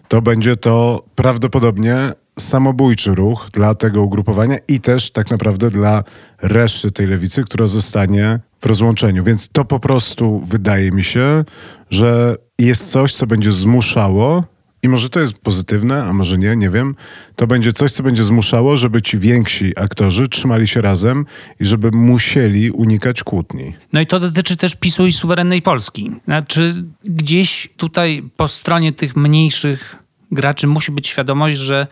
to 0.08 0.22
będzie 0.22 0.56
to 0.56 1.04
prawdopodobnie 1.14 1.96
samobójczy 2.38 3.14
ruch 3.14 3.48
dla 3.52 3.74
tego 3.74 4.02
ugrupowania 4.02 4.56
i 4.68 4.80
też 4.80 5.10
tak 5.10 5.30
naprawdę 5.30 5.70
dla 5.70 6.04
reszty 6.42 6.92
tej 6.92 7.06
lewicy, 7.06 7.44
która 7.44 7.66
zostanie 7.66 8.40
w 8.60 8.66
rozłączeniu. 8.66 9.24
Więc 9.24 9.48
to 9.48 9.64
po 9.64 9.80
prostu 9.80 10.42
wydaje 10.46 10.90
mi 10.90 11.04
się, 11.04 11.44
że 11.90 12.36
jest 12.58 12.90
coś, 12.90 13.12
co 13.12 13.26
będzie 13.26 13.52
zmuszało 13.52 14.44
i 14.82 14.88
może 14.88 15.08
to 15.08 15.20
jest 15.20 15.38
pozytywne, 15.38 16.04
a 16.04 16.12
może 16.12 16.38
nie, 16.38 16.56
nie 16.56 16.70
wiem, 16.70 16.94
to 17.36 17.46
będzie 17.46 17.72
coś, 17.72 17.92
co 17.92 18.02
będzie 18.02 18.24
zmuszało, 18.24 18.76
żeby 18.76 19.02
ci 19.02 19.18
więksi 19.18 19.72
aktorzy 19.78 20.28
trzymali 20.28 20.68
się 20.68 20.80
razem 20.80 21.26
i 21.60 21.66
żeby 21.66 21.90
musieli 21.90 22.70
unikać 22.70 23.22
kłótni. 23.22 23.74
No 23.92 24.00
i 24.00 24.06
to 24.06 24.20
dotyczy 24.20 24.56
też 24.56 24.76
PiSu 24.76 25.06
i 25.06 25.12
suwerennej 25.12 25.62
Polski. 25.62 26.10
Znaczy, 26.24 26.84
gdzieś 27.04 27.68
tutaj 27.76 28.22
po 28.36 28.48
stronie 28.48 28.92
tych 28.92 29.16
mniejszych 29.16 29.96
graczy 30.32 30.66
musi 30.66 30.92
być 30.92 31.06
świadomość, 31.08 31.58
że 31.58 31.86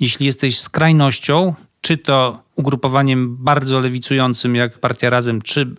jeśli 0.00 0.26
jesteś 0.26 0.60
skrajnością, 0.60 1.54
czy 1.80 1.96
to 1.96 2.42
ugrupowaniem 2.56 3.36
bardzo 3.36 3.80
lewicującym 3.80 4.54
jak 4.54 4.78
Partia 4.78 5.10
Razem, 5.10 5.42
czy 5.42 5.74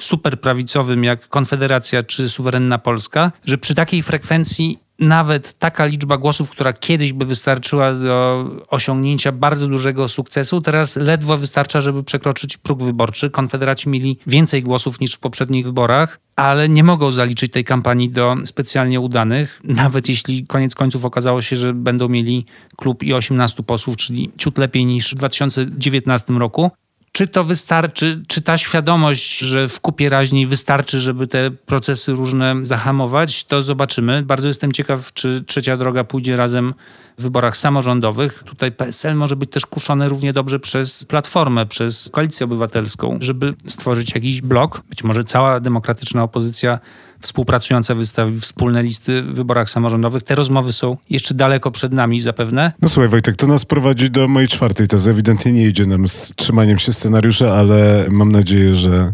super 0.00 0.40
prawicowym 0.40 1.04
jak 1.04 1.28
Konfederacja 1.28 2.02
czy 2.02 2.28
Suwerenna 2.28 2.78
Polska, 2.78 3.32
że 3.44 3.58
przy 3.58 3.74
takiej 3.74 4.02
frekwencji 4.02 4.78
nawet 5.00 5.58
taka 5.58 5.84
liczba 5.84 6.16
głosów, 6.16 6.50
która 6.50 6.72
kiedyś 6.72 7.12
by 7.12 7.24
wystarczyła 7.24 7.94
do 7.94 8.44
osiągnięcia 8.68 9.32
bardzo 9.32 9.68
dużego 9.68 10.08
sukcesu, 10.08 10.60
teraz 10.60 10.96
ledwo 10.96 11.36
wystarcza, 11.36 11.80
żeby 11.80 12.04
przekroczyć 12.04 12.56
próg 12.56 12.82
wyborczy. 12.82 13.30
Konfederaci 13.30 13.88
mieli 13.88 14.18
więcej 14.26 14.62
głosów 14.62 15.00
niż 15.00 15.14
w 15.14 15.18
poprzednich 15.18 15.64
wyborach, 15.64 16.20
ale 16.36 16.68
nie 16.68 16.84
mogą 16.84 17.12
zaliczyć 17.12 17.52
tej 17.52 17.64
kampanii 17.64 18.10
do 18.10 18.36
specjalnie 18.44 19.00
udanych, 19.00 19.60
nawet 19.64 20.08
jeśli 20.08 20.46
koniec 20.46 20.74
końców 20.74 21.04
okazało 21.04 21.42
się, 21.42 21.56
że 21.56 21.74
będą 21.74 22.08
mieli 22.08 22.46
klub 22.76 23.02
i 23.02 23.14
18 23.14 23.62
posłów, 23.62 23.96
czyli 23.96 24.30
ciut 24.38 24.58
lepiej 24.58 24.86
niż 24.86 25.12
w 25.12 25.14
2019 25.14 26.32
roku. 26.32 26.70
Czy 27.12 27.26
to 27.26 27.44
wystarczy, 27.44 28.22
czy 28.28 28.42
ta 28.42 28.58
świadomość, 28.58 29.38
że 29.38 29.68
w 29.68 29.80
kupie 29.80 30.08
raźniej 30.08 30.46
wystarczy, 30.46 31.00
żeby 31.00 31.26
te 31.26 31.50
procesy 31.50 32.12
różne 32.12 32.56
zahamować, 32.62 33.44
to 33.44 33.62
zobaczymy. 33.62 34.22
Bardzo 34.22 34.48
jestem 34.48 34.72
ciekaw, 34.72 35.12
czy 35.12 35.44
trzecia 35.46 35.76
droga 35.76 36.04
pójdzie 36.04 36.36
razem 36.36 36.74
w 37.18 37.22
wyborach 37.22 37.56
samorządowych. 37.56 38.42
Tutaj 38.46 38.72
PSL 38.72 39.16
może 39.16 39.36
być 39.36 39.50
też 39.50 39.66
kuszony 39.66 40.08
równie 40.08 40.32
dobrze 40.32 40.60
przez 40.60 41.04
Platformę, 41.04 41.66
przez 41.66 42.08
Koalicję 42.12 42.44
Obywatelską, 42.44 43.18
żeby 43.20 43.54
stworzyć 43.66 44.14
jakiś 44.14 44.40
blok. 44.40 44.82
Być 44.88 45.04
może 45.04 45.24
cała 45.24 45.60
demokratyczna 45.60 46.22
opozycja 46.22 46.78
współpracująca 47.20 47.94
wystawi 47.94 48.40
wspólne 48.40 48.82
listy 48.82 49.22
w 49.22 49.34
wyborach 49.34 49.70
samorządowych. 49.70 50.22
Te 50.22 50.34
rozmowy 50.34 50.72
są 50.72 50.96
jeszcze 51.10 51.34
daleko 51.34 51.70
przed 51.70 51.92
nami 51.92 52.20
zapewne. 52.20 52.72
No 52.82 52.88
słuchaj 52.88 53.08
Wojtek, 53.08 53.36
to 53.36 53.46
nas 53.46 53.64
prowadzi 53.64 54.10
do 54.10 54.28
mojej 54.28 54.48
czwartej 54.48 54.88
tezy. 54.88 55.10
Ewidentnie 55.10 55.52
nie 55.52 55.66
idzie 55.66 55.86
nam 55.86 56.08
z 56.08 56.32
trzymaniem 56.36 56.78
się 56.78 56.92
scenariusza, 56.92 57.54
ale 57.54 58.06
mam 58.10 58.32
nadzieję, 58.32 58.74
że 58.74 59.12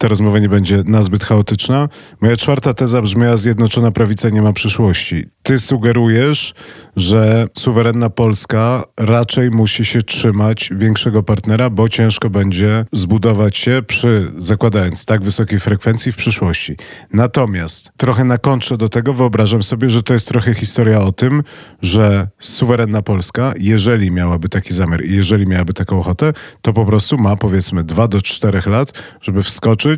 ta 0.00 0.08
rozmowa 0.08 0.38
nie 0.38 0.48
będzie 0.48 0.82
nazbyt 0.86 1.24
chaotyczna. 1.24 1.88
Moja 2.20 2.36
czwarta 2.36 2.74
teza 2.74 3.02
brzmiała: 3.02 3.36
Zjednoczona 3.36 3.90
prawica 3.90 4.28
nie 4.28 4.42
ma 4.42 4.52
przyszłości. 4.52 5.24
Ty 5.42 5.58
sugerujesz, 5.58 6.54
że 6.96 7.46
suwerenna 7.58 8.10
Polska 8.10 8.84
raczej 8.96 9.50
musi 9.50 9.84
się 9.84 10.02
trzymać 10.02 10.70
większego 10.76 11.22
partnera, 11.22 11.70
bo 11.70 11.88
ciężko 11.88 12.30
będzie 12.30 12.84
zbudować 12.92 13.56
się 13.56 13.82
przy, 13.86 14.32
zakładając 14.38 15.04
tak 15.04 15.22
wysokiej 15.22 15.60
frekwencji 15.60 16.12
w 16.12 16.16
przyszłości. 16.16 16.76
Natomiast 17.12 17.92
trochę 17.96 18.24
na 18.24 18.38
kontrze 18.38 18.76
do 18.76 18.88
tego 18.88 19.14
wyobrażam 19.14 19.62
sobie, 19.62 19.90
że 19.90 20.02
to 20.02 20.12
jest 20.12 20.28
trochę 20.28 20.54
historia 20.54 21.00
o 21.00 21.12
tym, 21.12 21.42
że 21.82 22.28
suwerenna 22.38 23.02
Polska, 23.02 23.54
jeżeli 23.58 24.10
miałaby 24.10 24.48
taki 24.48 24.74
zamiar 24.74 25.04
i 25.04 25.16
jeżeli 25.16 25.46
miałaby 25.46 25.72
taką 25.72 25.98
ochotę, 25.98 26.32
to 26.62 26.72
po 26.72 26.86
prostu 26.86 27.18
ma 27.18 27.36
powiedzmy 27.36 27.84
2 27.84 28.08
do 28.08 28.22
4 28.22 28.62
lat, 28.66 28.92
żeby 29.20 29.42
wskoczyć, 29.42 29.89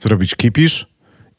zrobić 0.00 0.34
kipisz 0.34 0.86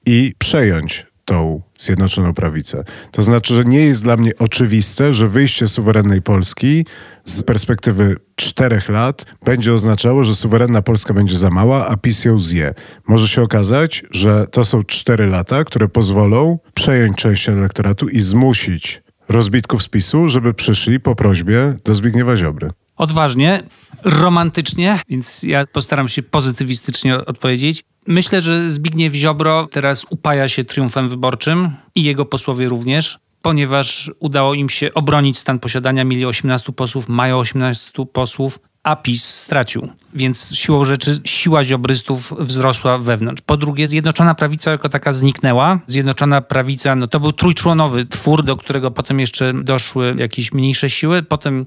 i 0.06 0.34
przejąć 0.38 1.06
tą 1.28 1.62
Zjednoczoną 1.80 2.34
Prawicę. 2.34 2.84
To 3.12 3.22
znaczy, 3.22 3.56
że 3.56 3.66
nie 3.66 3.80
jest 3.80 4.04
dla 4.04 4.18
mnie 4.18 4.32
oczywiste, 4.40 5.14
że 5.14 5.28
wyjście 5.28 5.68
suwerennej 5.68 6.22
Polski 6.22 6.86
z 7.24 7.44
perspektywy 7.44 8.16
czterech 8.36 8.90
lat 8.90 9.26
będzie 9.46 9.74
oznaczało, 9.74 10.24
że 10.24 10.36
suwerenna 10.36 10.82
Polska 10.82 11.14
będzie 11.14 11.38
za 11.38 11.50
mała, 11.50 11.88
a 11.88 11.98
PiS 11.98 12.26
ją 12.26 12.40
zje. 12.40 12.74
Może 13.08 13.28
się 13.28 13.42
okazać, 13.42 14.06
że 14.12 14.48
to 14.52 14.64
są 14.64 14.84
cztery 14.84 15.28
lata, 15.28 15.64
które 15.64 15.88
pozwolą 15.88 16.60
przejąć 16.74 17.18
część 17.18 17.50
elektoratu 17.50 18.08
i 18.08 18.22
zmusić 18.22 19.04
rozbitków 19.30 19.84
z 19.84 19.88
PiSu, 19.88 20.30
żeby 20.30 20.54
przyszli 20.54 21.00
po 21.00 21.16
prośbie 21.16 21.76
do 21.86 21.94
Zbigniewa 21.94 22.38
Ziobry. 22.38 22.70
Odważnie, 22.98 23.64
romantycznie, 24.04 25.00
więc 25.10 25.44
ja 25.44 25.66
postaram 25.66 26.10
się 26.10 26.24
pozytywistycznie 26.24 27.26
odpowiedzieć. 27.26 27.84
Myślę, 28.08 28.42
że 28.42 28.72
Zbigniew 28.72 29.14
Ziobro 29.14 29.68
teraz 29.72 30.06
upaja 30.10 30.48
się 30.48 30.64
triumfem 30.64 31.10
wyborczym 31.10 31.70
i 31.96 32.04
jego 32.04 32.26
posłowie 32.26 32.70
również, 32.70 33.20
ponieważ 33.42 34.12
udało 34.20 34.54
im 34.54 34.70
się 34.70 34.94
obronić 34.94 35.38
stan 35.38 35.60
posiadania. 35.60 36.04
Mieli 36.04 36.26
18 36.26 36.74
posłów, 36.74 37.10
mają 37.10 37.38
18 37.38 38.06
posłów, 38.14 38.60
a 38.84 38.96
PiS 38.96 39.24
stracił. 39.24 39.90
Więc 40.14 40.56
siłą 40.56 40.86
rzeczy 40.86 41.20
siła 41.26 41.64
ziobrystów 41.64 42.34
wzrosła 42.40 42.98
wewnątrz. 42.98 43.42
Po 43.46 43.58
drugie, 43.58 43.88
Zjednoczona 43.88 44.36
Prawica 44.36 44.72
jako 44.72 44.90
taka 44.90 45.14
zniknęła. 45.14 45.80
Zjednoczona 45.88 46.42
Prawica, 46.42 46.96
no 46.96 47.08
to 47.08 47.20
był 47.20 47.32
trójczłonowy 47.32 48.06
twór, 48.06 48.44
do 48.44 48.58
którego 48.58 48.92
potem 48.92 49.20
jeszcze 49.20 49.54
doszły 49.54 50.16
jakieś 50.18 50.54
mniejsze 50.54 50.90
siły. 50.90 51.24
Potem 51.24 51.66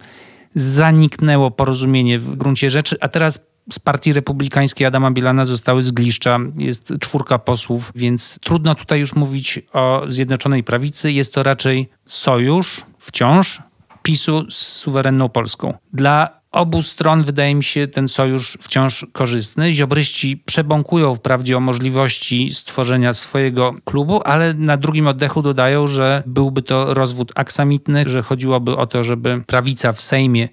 zaniknęło 0.55 1.51
porozumienie 1.51 2.19
w 2.19 2.35
gruncie 2.35 2.71
rzeczy, 2.71 2.97
a 3.01 3.09
teraz 3.09 3.51
z 3.73 3.79
partii 3.79 4.13
republikańskiej 4.13 4.87
Adama 4.87 5.11
Bielana 5.11 5.45
zostały 5.45 5.83
zgliszcza. 5.83 6.39
Jest 6.59 6.93
czwórka 7.01 7.39
posłów, 7.39 7.93
więc 7.95 8.39
trudno 8.43 8.75
tutaj 8.75 9.01
już 9.01 9.15
mówić 9.15 9.61
o 9.73 10.03
Zjednoczonej 10.09 10.65
Prawicy. 10.65 11.13
Jest 11.13 11.35
to 11.35 11.43
raczej 11.43 11.89
sojusz 12.07 12.83
wciąż 12.99 13.63
PiSu 14.03 14.51
z 14.51 14.57
suwerenną 14.57 15.29
Polską. 15.29 15.75
Dla 15.93 16.40
obu 16.51 16.83
stron 16.83 17.23
wydaje 17.23 17.55
mi 17.55 17.65
się 17.65 17.87
ten 17.87 18.09
sojusz 18.09 18.59
wciąż 18.61 19.07
korzystny. 19.13 19.73
Ziobryści 19.73 20.43
przebąkują 20.47 21.15
wprawdzie 21.15 21.57
o 21.57 21.61
możliwości 21.61 22.51
stworzenia 22.55 23.13
swojego 23.13 23.75
klubu, 23.85 24.21
ale 24.25 24.55
na 24.55 24.77
drugim 24.77 25.07
oddechu 25.07 25.43
dodają, 25.43 25.87
że 25.87 26.23
byłby 26.27 26.63
to 26.63 26.95
rozwód 26.95 27.33
aksamitny, 27.35 28.05
że 28.07 28.23
chodziłoby 28.23 28.77
o 28.77 28.87
to, 28.87 29.05
żeby 29.05 29.43
prawica 29.47 29.93
w 29.93 30.01
Sejmie 30.01 30.49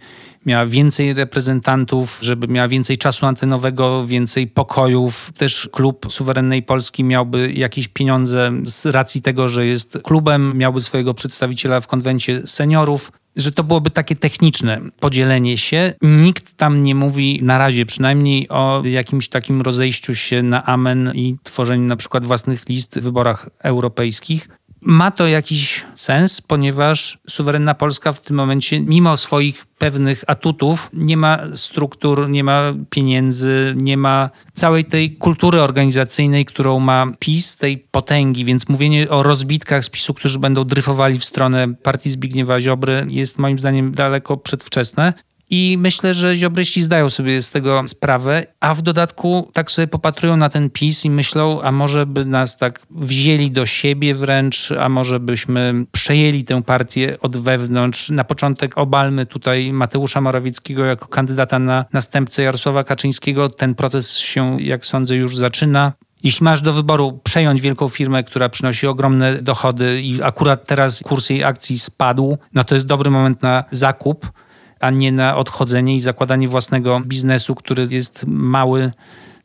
miała 0.45 0.65
więcej 0.65 1.13
reprezentantów, 1.13 2.19
żeby 2.21 2.47
miała 2.47 2.67
więcej 2.67 2.97
czasu 2.97 3.25
antenowego, 3.25 4.05
więcej 4.05 4.47
pokojów. 4.47 5.31
Też 5.37 5.69
klub 5.71 6.05
suwerennej 6.09 6.63
Polski 6.63 7.03
miałby 7.03 7.53
jakieś 7.53 7.87
pieniądze 7.87 8.51
z 8.63 8.85
racji 8.85 9.21
tego, 9.21 9.49
że 9.49 9.65
jest 9.65 9.99
klubem, 10.03 10.57
miałby 10.57 10.81
swojego 10.81 11.13
przedstawiciela 11.13 11.79
w 11.79 11.87
konwencie 11.87 12.41
seniorów 12.45 13.11
że 13.37 13.51
to 13.51 13.63
byłoby 13.63 13.89
takie 13.89 14.15
techniczne 14.15 14.81
podzielenie 14.99 15.57
się. 15.57 15.93
Nikt 16.01 16.53
tam 16.53 16.83
nie 16.83 16.95
mówi 16.95 17.39
na 17.43 17.57
razie 17.57 17.85
przynajmniej 17.85 18.49
o 18.49 18.81
jakimś 18.85 19.29
takim 19.29 19.61
rozejściu 19.61 20.15
się 20.15 20.43
na 20.43 20.65
amen 20.65 21.11
i 21.15 21.37
tworzeniu 21.43 21.83
na 21.83 21.95
przykład 21.95 22.25
własnych 22.25 22.69
list 22.69 22.99
w 22.99 23.03
wyborach 23.03 23.49
europejskich. 23.63 24.49
Ma 24.81 25.11
to 25.11 25.27
jakiś 25.27 25.85
sens, 25.95 26.41
ponieważ 26.41 27.17
suwerenna 27.29 27.73
Polska 27.73 28.11
w 28.11 28.21
tym 28.21 28.35
momencie, 28.35 28.79
mimo 28.79 29.17
swoich 29.17 29.65
pewnych 29.65 30.23
atutów, 30.27 30.89
nie 30.93 31.17
ma 31.17 31.39
struktur, 31.53 32.29
nie 32.29 32.43
ma 32.43 32.73
pieniędzy, 32.89 33.75
nie 33.77 33.97
ma 33.97 34.29
całej 34.53 34.85
tej 34.85 35.15
kultury 35.15 35.61
organizacyjnej, 35.61 36.45
którą 36.45 36.79
ma 36.79 37.07
PiS, 37.19 37.57
tej 37.57 37.77
potęgi, 37.77 38.45
więc 38.45 38.69
mówienie 38.69 39.09
o 39.09 39.23
rozbitkach 39.23 39.83
z 39.83 39.89
PiSu, 39.89 40.13
którzy 40.13 40.39
będą 40.39 40.63
dryfowali 40.63 41.19
w 41.19 41.25
stronę 41.25 41.73
partii 41.83 42.09
Zbigniewa 42.09 42.61
Ziobry 42.61 43.05
jest 43.09 43.39
moim 43.39 43.59
zdaniem 43.59 43.91
daleko 43.91 44.37
przedwczesne. 44.37 45.13
I 45.49 45.77
myślę, 45.79 46.13
że 46.13 46.35
ziobryści 46.35 46.81
zdają 46.81 47.09
sobie 47.09 47.41
z 47.41 47.51
tego 47.51 47.83
sprawę, 47.87 48.45
a 48.59 48.73
w 48.73 48.81
dodatku 48.81 49.49
tak 49.53 49.71
sobie 49.71 49.87
popatrują 49.87 50.37
na 50.37 50.49
ten 50.49 50.69
PiS 50.69 51.05
i 51.05 51.09
myślą, 51.09 51.61
a 51.61 51.71
może 51.71 52.05
by 52.05 52.25
nas 52.25 52.57
tak 52.57 52.81
wzięli 52.89 53.51
do 53.51 53.65
siebie 53.65 54.15
wręcz, 54.15 54.71
a 54.79 54.89
może 54.89 55.19
byśmy 55.19 55.85
przejęli 55.91 56.43
tę 56.43 56.63
partię 56.63 57.17
od 57.21 57.37
wewnątrz. 57.37 58.09
Na 58.09 58.23
początek 58.23 58.77
obalmy 58.77 59.25
tutaj 59.25 59.73
Mateusza 59.73 60.21
Morawieckiego 60.21 60.85
jako 60.85 61.07
kandydata 61.07 61.59
na 61.59 61.85
następcę 61.93 62.43
Jarosława 62.43 62.83
Kaczyńskiego. 62.83 63.49
Ten 63.49 63.75
proces 63.75 64.17
się, 64.17 64.61
jak 64.61 64.85
sądzę, 64.85 65.15
już 65.15 65.37
zaczyna. 65.37 65.93
Jeśli 66.23 66.43
masz 66.43 66.61
do 66.61 66.73
wyboru 66.73 67.19
przejąć 67.23 67.61
wielką 67.61 67.87
firmę, 67.87 68.23
która 68.23 68.49
przynosi 68.49 68.87
ogromne 68.87 69.41
dochody 69.41 70.01
i 70.01 70.23
akurat 70.23 70.65
teraz 70.65 70.99
kurs 70.99 71.29
jej 71.29 71.43
akcji 71.43 71.79
spadł, 71.79 72.37
no 72.53 72.63
to 72.63 72.75
jest 72.75 72.87
dobry 72.87 73.11
moment 73.11 73.43
na 73.43 73.63
zakup 73.71 74.31
a 74.79 74.89
nie 74.89 75.11
na 75.11 75.35
odchodzenie 75.35 75.95
i 75.95 75.99
zakładanie 75.99 76.47
własnego 76.47 76.99
biznesu, 77.05 77.55
który 77.55 77.87
jest 77.89 78.25
mały 78.27 78.91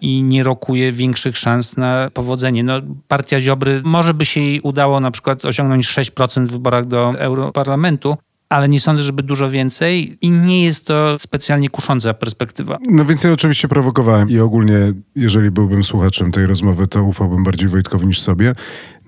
i 0.01 0.23
nie 0.23 0.43
rokuje 0.43 0.93
większych 0.93 1.37
szans 1.37 1.77
na 1.77 2.11
powodzenie. 2.15 2.65
No, 2.65 2.81
partia 3.09 3.41
Ziobry 3.41 3.83
może 3.85 4.15
by 4.15 4.25
się 4.25 4.41
jej 4.41 4.61
udało 4.61 5.01
na 5.01 5.11
przykład 5.11 5.45
osiągnąć 5.45 5.89
6% 5.89 6.47
w 6.47 6.53
wyborach 6.53 6.87
do 6.87 7.19
Europarlamentu, 7.19 8.17
ale 8.49 8.69
nie 8.69 8.81
sądzę, 8.81 9.03
żeby 9.03 9.23
dużo 9.23 9.51
więcej 9.51 10.19
i 10.21 10.31
nie 10.31 10.65
jest 10.65 10.87
to 10.87 11.19
specjalnie 11.19 11.71
kusząca 11.71 12.15
perspektywa. 12.15 12.79
No 12.89 13.05
więc 13.05 13.25
ja 13.25 13.33
oczywiście 13.33 13.69
prowokowałem 13.69 14.29
i 14.29 14.39
ogólnie, 14.39 14.93
jeżeli 15.17 15.51
byłbym 15.51 15.83
słuchaczem 15.83 16.33
tej 16.33 16.47
rozmowy, 16.47 16.87
to 16.87 17.05
ufałbym 17.05 17.45
bardziej 17.45 17.69
Wojtkowi 17.69 18.07
niż 18.07 18.21
sobie. 18.21 18.55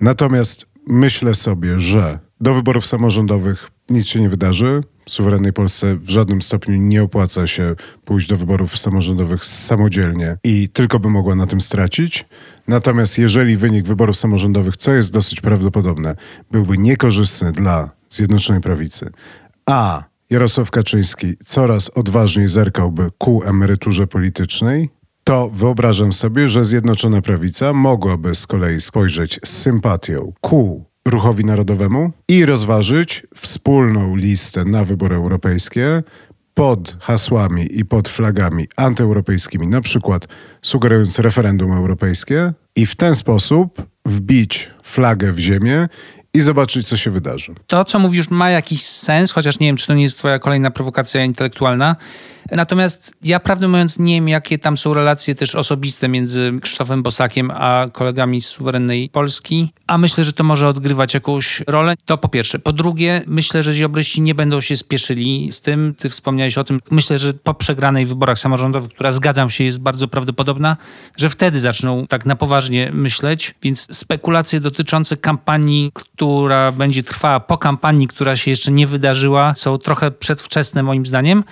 Natomiast 0.01 0.65
myślę 0.87 1.35
sobie, 1.35 1.79
że 1.79 2.19
do 2.41 2.53
wyborów 2.53 2.85
samorządowych 2.85 3.71
nic 3.89 4.07
się 4.07 4.21
nie 4.21 4.29
wydarzy. 4.29 4.83
Suwerennej 5.09 5.53
Polsce 5.53 5.95
w 5.95 6.09
żadnym 6.09 6.41
stopniu 6.41 6.75
nie 6.75 7.03
opłaca 7.03 7.47
się 7.47 7.75
pójść 8.05 8.27
do 8.27 8.37
wyborów 8.37 8.77
samorządowych 8.77 9.45
samodzielnie 9.45 10.37
i 10.43 10.69
tylko 10.69 10.99
by 10.99 11.09
mogła 11.09 11.35
na 11.35 11.45
tym 11.45 11.61
stracić. 11.61 12.25
Natomiast 12.67 13.17
jeżeli 13.17 13.57
wynik 13.57 13.87
wyborów 13.87 14.17
samorządowych, 14.17 14.77
co 14.77 14.93
jest 14.93 15.13
dosyć 15.13 15.41
prawdopodobne, 15.41 16.15
byłby 16.51 16.77
niekorzystny 16.77 17.51
dla 17.51 17.89
Zjednoczonej 18.09 18.61
Prawicy, 18.61 19.09
a. 19.65 20.03
Jarosław 20.29 20.71
Kaczyński 20.71 21.33
coraz 21.45 21.89
odważniej 21.89 22.47
zerkałby 22.47 23.09
ku 23.17 23.43
emeryturze 23.43 24.07
politycznej, 24.07 24.89
to 25.23 25.49
wyobrażam 25.49 26.13
sobie, 26.13 26.49
że 26.49 26.63
Zjednoczona 26.63 27.21
Prawica 27.21 27.73
mogłaby 27.73 28.35
z 28.35 28.47
kolei 28.47 28.81
spojrzeć 28.81 29.39
z 29.43 29.49
sympatią 29.49 30.33
ku 30.41 30.85
Ruchowi 31.07 31.45
Narodowemu 31.45 32.11
i 32.27 32.45
rozważyć 32.45 33.27
wspólną 33.35 34.15
listę 34.15 34.65
na 34.65 34.83
wybory 34.83 35.15
europejskie 35.15 36.03
pod 36.53 36.97
hasłami 37.01 37.67
i 37.71 37.85
pod 37.85 38.09
flagami 38.09 38.67
antyeuropejskimi, 38.75 39.67
na 39.67 39.81
przykład 39.81 40.27
sugerując 40.61 41.19
referendum 41.19 41.71
europejskie, 41.71 42.53
i 42.75 42.85
w 42.85 42.95
ten 42.95 43.15
sposób 43.15 43.81
wbić 44.05 44.71
flagę 44.83 45.31
w 45.31 45.39
ziemię 45.39 45.87
i 46.35 46.41
zobaczyć, 46.41 46.87
co 46.87 46.97
się 46.97 47.11
wydarzy. 47.11 47.55
To, 47.67 47.85
co 47.85 47.99
mówisz, 47.99 48.29
ma 48.29 48.49
jakiś 48.49 48.81
sens, 48.81 49.31
chociaż 49.31 49.59
nie 49.59 49.67
wiem, 49.67 49.77
czy 49.77 49.87
to 49.87 49.93
nie 49.93 50.03
jest 50.03 50.17
twoja 50.17 50.39
kolejna 50.39 50.71
prowokacja 50.71 51.23
intelektualna. 51.23 51.95
Natomiast 52.51 53.13
ja 53.23 53.39
prawdę 53.39 53.67
mówiąc 53.67 53.99
nie 53.99 54.15
wiem, 54.15 54.27
jakie 54.27 54.59
tam 54.59 54.77
są 54.77 54.93
relacje 54.93 55.35
też 55.35 55.55
osobiste 55.55 56.07
między 56.07 56.53
Krzysztofem 56.61 57.03
Bosakiem 57.03 57.51
a 57.51 57.87
kolegami 57.93 58.41
z 58.41 58.45
suwerennej 58.45 59.09
Polski, 59.09 59.73
a 59.87 59.97
myślę, 59.97 60.23
że 60.23 60.33
to 60.33 60.43
może 60.43 60.67
odgrywać 60.67 61.13
jakąś 61.13 61.63
rolę. 61.67 61.95
To 62.05 62.17
po 62.17 62.29
pierwsze. 62.29 62.59
Po 62.59 62.73
drugie, 62.73 63.21
myślę, 63.27 63.63
że 63.63 63.73
ziobryści 63.73 64.21
nie 64.21 64.35
będą 64.35 64.61
się 64.61 64.77
spieszyli 64.77 65.51
z 65.51 65.61
tym. 65.61 65.95
Ty 65.97 66.09
wspomniałeś 66.09 66.57
o 66.57 66.63
tym. 66.63 66.79
Myślę, 66.91 67.17
że 67.17 67.33
po 67.33 67.53
przegranej 67.53 68.05
wyborach 68.05 68.39
samorządowych, 68.39 68.91
która 68.91 69.11
zgadzam 69.11 69.49
się, 69.49 69.63
jest 69.63 69.81
bardzo 69.81 70.07
prawdopodobna, 70.07 70.77
że 71.17 71.29
wtedy 71.29 71.59
zaczną 71.59 72.07
tak 72.07 72.25
na 72.25 72.35
poważnie 72.35 72.91
myśleć. 72.93 73.55
Więc 73.63 73.97
spekulacje 73.97 74.59
dotyczące 74.59 75.17
kampanii, 75.17 75.91
która 75.93 76.24
będzie 76.77 77.03
trwała 77.03 77.39
po 77.39 77.57
kampanii, 77.57 78.07
która 78.07 78.35
się 78.35 78.51
jeszcze 78.51 78.71
nie 78.71 78.87
wydarzyła, 78.87 79.55
są 79.55 79.77
trochę 79.77 80.11
przedwczesne 80.11 80.83
moim 80.83 81.05
zdaniem. 81.05 81.43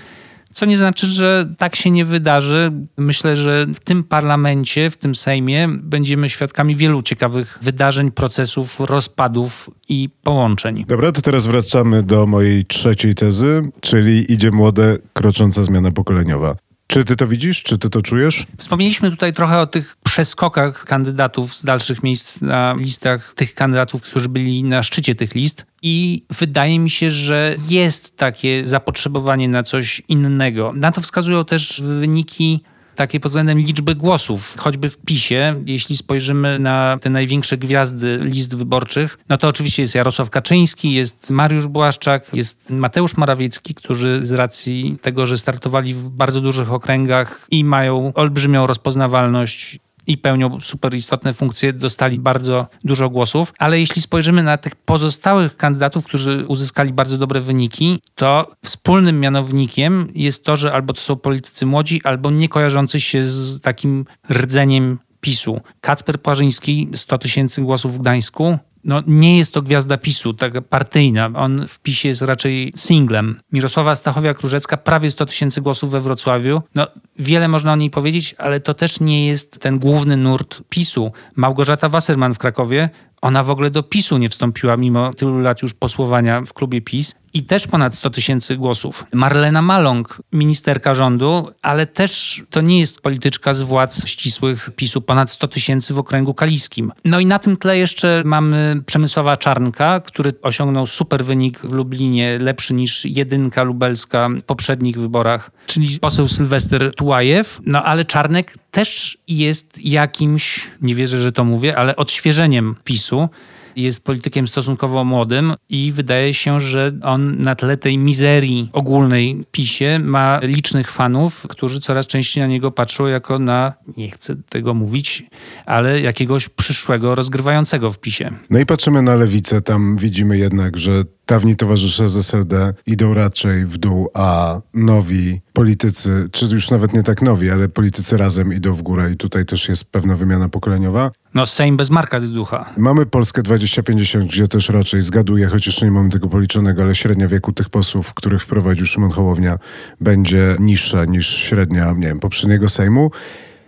Co 0.54 0.66
nie 0.66 0.78
znaczy, 0.78 1.08
że 1.08 1.54
tak 1.58 1.76
się 1.76 1.92
nie 1.92 2.06
wydarzy. 2.06 2.72
Myślę, 2.98 3.36
że 3.36 3.66
w 3.74 3.80
tym 3.80 4.04
parlamencie, 4.04 4.90
w 4.90 4.98
tym 4.98 5.16
Sejmie 5.16 5.68
będziemy 5.68 6.30
świadkami 6.30 6.76
wielu 6.76 7.02
ciekawych 7.02 7.58
wydarzeń, 7.62 8.12
procesów, 8.12 8.80
rozpadów 8.80 9.70
i 9.90 10.10
połączeń. 10.24 10.86
Dobra, 10.88 11.12
to 11.12 11.22
teraz 11.22 11.48
wracamy 11.48 12.04
do 12.04 12.26
mojej 12.26 12.66
trzeciej 12.66 13.16
tezy, 13.16 13.62
czyli 13.82 14.34
idzie 14.34 14.52
młode, 14.52 14.98
krocząca 15.14 15.64
zmiana 15.64 15.92
pokoleniowa. 15.92 16.56
Czy 16.94 17.06
ty 17.06 17.16
to 17.16 17.28
widzisz? 17.28 17.64
Czy 17.64 17.78
ty 17.78 17.90
to 17.90 18.02
czujesz? 18.02 18.46
Wspomnieliśmy 18.58 19.12
tutaj 19.12 19.34
trochę 19.34 19.60
o 19.60 19.68
tych 19.68 19.98
przeskokach 20.04 20.86
kandydatów 20.86 21.56
z 21.56 21.66
dalszych 21.66 22.04
miejsc 22.04 22.42
na 22.42 22.76
listach, 22.78 23.34
tych 23.36 23.54
kandydatów, 23.54 24.02
którzy 24.02 24.30
byli 24.30 24.64
na 24.64 24.84
szczycie 24.84 25.16
tych 25.16 25.36
list. 25.36 25.66
I 25.82 26.24
wydaje 26.30 26.80
mi 26.80 26.90
się, 26.90 27.10
że 27.10 27.56
jest 27.70 28.18
takie 28.18 28.68
zapotrzebowanie 28.68 29.50
na 29.50 29.64
coś 29.64 30.02
innego. 30.08 30.74
Na 30.76 30.92
to 30.92 31.02
wskazują 31.02 31.46
też 31.46 31.82
wyniki 32.00 32.64
takie 32.96 33.20
pod 33.20 33.30
względem 33.30 33.60
liczby 33.60 33.96
głosów, 33.96 34.56
choćby 34.58 34.90
w 34.90 34.98
PiSie, 34.98 35.56
jeśli 35.66 35.98
spojrzymy 35.98 36.60
na 36.60 36.98
te 37.02 37.10
największe 37.10 37.58
gwiazdy 37.58 38.20
list 38.24 38.56
wyborczych, 38.58 39.18
no 39.30 39.38
to 39.38 39.48
oczywiście 39.48 39.84
jest 39.84 39.96
Jarosław 39.96 40.30
Kaczyński, 40.30 40.94
jest 40.94 41.30
Mariusz 41.30 41.68
Błaszczak, 41.68 42.34
jest 42.34 42.72
Mateusz 42.72 43.18
Morawiecki, 43.18 43.76
którzy 43.76 44.20
z 44.22 44.32
racji 44.32 44.98
tego, 45.02 45.26
że 45.26 45.38
startowali 45.38 45.94
w 45.94 46.10
bardzo 46.10 46.42
dużych 46.42 46.74
okręgach 46.74 47.48
i 47.52 47.64
mają 47.64 48.14
olbrzymią 48.14 48.68
rozpoznawalność, 48.68 49.80
i 50.08 50.18
pełnią 50.18 50.60
super 50.60 50.96
istotne 50.96 51.34
funkcje, 51.34 51.74
dostali 51.74 52.20
bardzo 52.20 52.68
dużo 52.84 53.10
głosów. 53.10 53.54
Ale 53.60 53.80
jeśli 53.80 54.02
spojrzymy 54.02 54.44
na 54.44 54.58
tych 54.58 54.76
pozostałych 54.76 55.58
kandydatów, 55.58 56.06
którzy 56.06 56.46
uzyskali 56.48 56.94
bardzo 56.94 57.18
dobre 57.18 57.42
wyniki, 57.42 58.00
to 58.16 58.48
wspólnym 58.66 59.20
mianownikiem 59.20 60.08
jest 60.16 60.46
to, 60.46 60.56
że 60.58 60.74
albo 60.74 60.94
to 60.94 61.02
są 61.02 61.16
politycy 61.16 61.66
młodzi, 61.66 62.02
albo 62.04 62.32
nie 62.32 62.50
kojarzący 62.50 63.02
się 63.02 63.24
z 63.24 63.62
takim 63.62 64.06
rdzeniem 64.32 65.00
PiSu. 65.22 65.62
Kacper 65.82 66.22
Płażyński, 66.22 66.90
100 66.94 67.18
tysięcy 67.18 67.62
głosów 67.62 67.94
w 67.94 68.02
Gdańsku, 68.02 68.58
no, 68.84 69.04
nie 69.08 69.38
jest 69.38 69.54
to 69.54 69.62
gwiazda 69.62 69.98
PiSu, 69.98 70.34
taka 70.34 70.62
partyjna. 70.62 71.30
On 71.36 71.68
w 71.68 71.80
PiSie 71.80 72.08
jest 72.08 72.22
raczej 72.22 72.74
singlem. 72.76 73.40
Mirosława 73.52 73.94
Stachowiak-Różecka, 73.94 74.78
prawie 74.78 75.12
100 75.12 75.26
tysięcy 75.26 75.62
głosów 75.62 75.92
we 75.92 76.02
Wrocławiu. 76.02 76.62
No, 76.76 76.88
wiele 77.20 77.48
można 77.48 77.74
o 77.74 77.76
niej 77.76 77.90
powiedzieć, 77.90 78.36
ale 78.38 78.60
to 78.60 78.74
też 78.74 79.00
nie 79.00 79.28
jest 79.28 79.60
ten 79.60 79.80
główny 79.80 80.18
nurt 80.18 80.62
PiSu. 80.70 81.12
Małgorzata 81.36 81.90
Wasserman 81.90 82.34
w 82.34 82.38
Krakowie, 82.38 82.90
ona 83.24 83.44
w 83.44 83.50
ogóle 83.50 83.72
do 83.72 83.84
PiSu 83.84 84.18
nie 84.18 84.30
wstąpiła, 84.30 84.78
mimo 84.78 85.14
tylu 85.14 85.40
lat 85.40 85.62
już 85.62 85.74
posłowania 85.74 86.42
w 86.42 86.54
klubie 86.54 86.82
PiS 86.82 87.16
i 87.34 87.44
też 87.44 87.68
ponad 87.68 87.96
100 87.96 88.10
tysięcy 88.10 88.56
głosów. 88.56 89.06
Marlena 89.14 89.62
Maląg, 89.62 90.22
ministerka 90.34 90.94
rządu, 90.94 91.50
ale 91.62 91.86
też 91.86 92.44
to 92.50 92.62
nie 92.62 92.80
jest 92.80 93.02
polityczka 93.02 93.54
z 93.54 93.62
władz 93.62 94.08
ścisłych 94.08 94.70
PiSu, 94.76 95.02
ponad 95.02 95.30
100 95.30 95.48
tysięcy 95.48 95.94
w 95.94 96.00
okręgu 96.00 96.34
kaliskim. 96.34 96.92
No 97.06 97.20
i 97.20 97.26
na 97.26 97.40
tym 97.40 97.58
tle 97.58 97.78
jeszcze 97.78 98.22
mamy 98.26 98.82
Przemysława 98.86 99.38
Czarnka, 99.38 100.00
który 100.00 100.34
osiągnął 100.42 100.88
super 100.88 101.26
wynik 101.26 101.60
w 101.60 101.72
Lublinie, 101.72 102.38
lepszy 102.42 102.74
niż 102.74 103.06
jedynka 103.06 103.64
lubelska 103.64 104.30
w 104.30 104.44
poprzednich 104.44 105.00
wyborach, 105.00 105.52
czyli 105.66 106.00
poseł 106.00 106.28
Sylwester 106.28 106.96
Tułajew. 106.96 107.60
No 107.66 107.84
ale 107.84 108.06
Czarnek 108.06 108.54
też 108.74 109.18
jest 109.28 109.86
jakimś, 109.86 110.68
nie 110.82 110.96
wierzę, 110.96 111.18
że 111.18 111.32
to 111.32 111.44
mówię, 111.44 111.78
ale 111.78 111.96
odświeżeniem 111.96 112.76
PiSu 112.84 113.30
jest 113.76 114.04
politykiem 114.04 114.48
stosunkowo 114.48 115.04
młodym 115.04 115.54
i 115.70 115.92
wydaje 115.92 116.34
się, 116.34 116.60
że 116.60 116.92
on 117.04 117.38
na 117.38 117.56
tle 117.56 117.78
tej 117.78 117.98
mizerii 117.98 118.70
ogólnej 118.74 119.42
PiSie 119.52 120.00
ma 120.00 120.40
licznych 120.44 120.92
fanów, 120.92 121.48
którzy 121.50 121.80
coraz 121.80 122.08
częściej 122.08 122.44
na 122.44 122.48
niego 122.48 122.72
patrzą 122.72 123.06
jako 123.06 123.40
na, 123.40 123.74
nie 123.98 124.12
chcę 124.12 124.36
tego 124.50 124.74
mówić, 124.74 125.24
ale 125.66 126.02
jakiegoś 126.02 126.50
przyszłego 126.50 127.16
rozgrywającego 127.16 127.92
w 127.92 128.00
PiSie. 128.00 128.32
No 128.50 128.60
i 128.60 128.66
patrzymy 128.66 129.02
na 129.02 129.16
lewicę, 129.16 129.62
tam 129.62 129.98
widzimy 129.98 130.38
jednak, 130.38 130.78
że 130.78 131.04
dawni 131.28 131.56
towarzysze 131.56 132.10
z 132.10 132.18
SLD 132.18 132.74
idą 132.88 133.14
raczej 133.14 133.66
w 133.66 133.78
dół, 133.78 134.10
a 134.14 134.60
nowi 134.74 135.42
politycy, 135.54 136.28
czy 136.32 136.46
już 136.46 136.72
nawet 136.72 136.94
nie 136.94 137.04
tak 137.04 137.22
nowi, 137.22 137.50
ale 137.50 137.70
politycy 137.70 138.18
razem 138.18 138.54
idą 138.54 138.74
w 138.74 138.82
górę 138.82 139.12
i 139.12 139.18
tutaj 139.18 139.46
też 139.46 139.70
jest 139.70 139.92
pewna 139.92 140.16
wymiana 140.16 140.50
pokoleniowa. 140.50 141.12
No 141.34 141.46
Sejm 141.46 141.78
bez 141.78 141.90
Marka 141.90 142.20
Dyducha. 142.20 142.66
Mamy 142.78 143.06
Polskę 143.06 143.44
2050, 143.44 144.26
gdzie 144.26 144.48
też 144.48 144.70
raczej 144.70 145.02
zgaduję, 145.02 145.48
chociaż 145.48 145.82
nie 145.82 145.92
mamy 145.92 146.10
tego 146.10 146.28
policzonego, 146.28 146.82
ale 146.82 146.96
średnia 146.96 147.28
wieku 147.28 147.54
tych 147.54 147.70
posłów, 147.70 148.14
których 148.14 148.42
wprowadził 148.42 148.86
Szymon 148.86 149.12
Hołownia, 149.12 149.60
będzie 150.02 150.56
niższa 150.60 151.06
niż 151.06 151.28
średnia, 151.28 151.94
nie 151.98 152.08
wiem, 152.08 152.20
poprzedniego 152.20 152.70
Sejmu. 152.70 153.12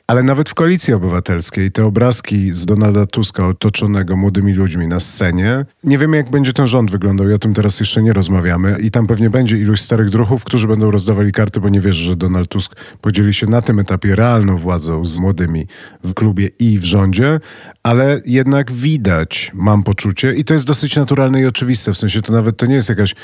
Ale 0.07 0.23
nawet 0.23 0.49
w 0.49 0.53
koalicji 0.53 0.93
obywatelskiej 0.93 1.71
te 1.71 1.85
obrazki 1.85 2.53
z 2.53 2.65
Donalda 2.65 3.05
Tuska 3.05 3.47
otoczonego 3.47 4.15
młodymi 4.15 4.53
ludźmi 4.53 4.87
na 4.87 4.99
scenie, 4.99 5.65
nie 5.83 5.97
wiemy 5.97 6.17
jak 6.17 6.29
będzie 6.29 6.53
ten 6.53 6.67
rząd 6.67 6.91
wyglądał 6.91 7.29
i 7.29 7.33
o 7.33 7.39
tym 7.39 7.53
teraz 7.53 7.79
jeszcze 7.79 8.03
nie 8.03 8.13
rozmawiamy. 8.13 8.77
I 8.81 8.91
tam 8.91 9.07
pewnie 9.07 9.29
będzie 9.29 9.57
iluś 9.57 9.81
starych 9.81 10.09
druchów, 10.09 10.43
którzy 10.43 10.67
będą 10.67 10.91
rozdawali 10.91 11.31
karty, 11.31 11.59
bo 11.59 11.69
nie 11.69 11.81
wierzę, 11.81 12.03
że 12.03 12.15
Donald 12.15 12.49
Tusk 12.49 12.75
podzieli 13.01 13.33
się 13.33 13.47
na 13.47 13.61
tym 13.61 13.79
etapie 13.79 14.15
realną 14.15 14.57
władzą 14.57 15.05
z 15.05 15.19
młodymi 15.19 15.67
w 16.03 16.13
klubie 16.13 16.49
i 16.59 16.79
w 16.79 16.83
rządzie, 16.83 17.39
ale 17.83 18.21
jednak 18.25 18.71
widać, 18.71 19.51
mam 19.53 19.83
poczucie, 19.83 20.33
i 20.33 20.43
to 20.43 20.53
jest 20.53 20.67
dosyć 20.67 20.95
naturalne 20.95 21.41
i 21.41 21.45
oczywiste, 21.45 21.93
w 21.93 21.97
sensie 21.97 22.21
to 22.21 22.33
nawet 22.33 22.57
to 22.57 22.65
nie 22.65 22.75
jest 22.75 22.89
jakaś 22.89 23.15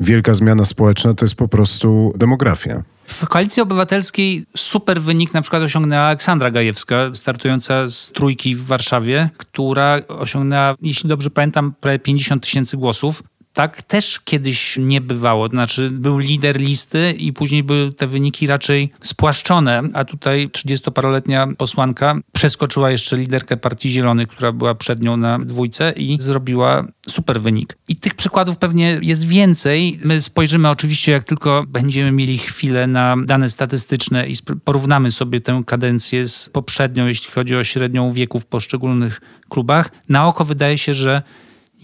wielka 0.00 0.34
zmiana 0.34 0.64
społeczna, 0.64 1.14
to 1.14 1.24
jest 1.24 1.34
po 1.34 1.48
prostu 1.48 2.12
demografia. 2.16 2.82
W 3.10 3.26
Koalicji 3.28 3.62
Obywatelskiej 3.62 4.44
super 4.56 5.02
wynik 5.02 5.34
na 5.34 5.42
przykład 5.42 5.62
osiągnęła 5.62 6.02
Aleksandra 6.02 6.50
Gajewska, 6.50 6.96
startująca 7.14 7.86
z 7.86 8.12
trójki 8.12 8.54
w 8.54 8.64
Warszawie, 8.64 9.30
która 9.36 9.98
osiągnęła, 10.08 10.74
jeśli 10.82 11.08
dobrze 11.08 11.30
pamiętam, 11.30 11.74
prawie 11.80 11.98
50 11.98 12.42
tysięcy 12.42 12.76
głosów 12.76 13.22
tak 13.52 13.82
też 13.82 14.20
kiedyś 14.20 14.76
nie 14.78 15.00
bywało. 15.00 15.48
Znaczy, 15.48 15.90
był 15.90 16.18
lider 16.18 16.60
listy 16.60 17.14
i 17.18 17.32
później 17.32 17.62
były 17.62 17.92
te 17.92 18.06
wyniki 18.06 18.46
raczej 18.46 18.92
spłaszczone, 19.00 19.82
a 19.92 20.04
tutaj 20.04 20.48
30-paroletnia 20.48 21.54
posłanka 21.56 22.14
przeskoczyła 22.32 22.90
jeszcze 22.90 23.16
liderkę 23.16 23.56
Partii 23.56 23.90
Zielonych, 23.90 24.28
która 24.28 24.52
była 24.52 24.74
przed 24.74 25.02
nią 25.02 25.16
na 25.16 25.38
dwójce 25.38 25.92
i 25.96 26.20
zrobiła 26.20 26.84
super 27.08 27.40
wynik. 27.40 27.78
I 27.88 27.96
tych 27.96 28.14
przykładów 28.14 28.58
pewnie 28.58 28.98
jest 29.02 29.28
więcej. 29.28 30.00
My 30.04 30.20
spojrzymy 30.20 30.68
oczywiście, 30.68 31.12
jak 31.12 31.24
tylko 31.24 31.64
będziemy 31.68 32.12
mieli 32.12 32.38
chwilę 32.38 32.86
na 32.86 33.16
dane 33.24 33.50
statystyczne 33.50 34.28
i 34.28 34.34
porównamy 34.64 35.10
sobie 35.10 35.40
tę 35.40 35.62
kadencję 35.66 36.28
z 36.28 36.48
poprzednią, 36.48 37.06
jeśli 37.06 37.32
chodzi 37.32 37.56
o 37.56 37.64
średnią 37.64 38.12
wieku 38.12 38.40
w 38.40 38.46
poszczególnych 38.46 39.20
klubach. 39.48 39.90
Na 40.08 40.26
oko 40.26 40.44
wydaje 40.44 40.78
się, 40.78 40.94
że 40.94 41.22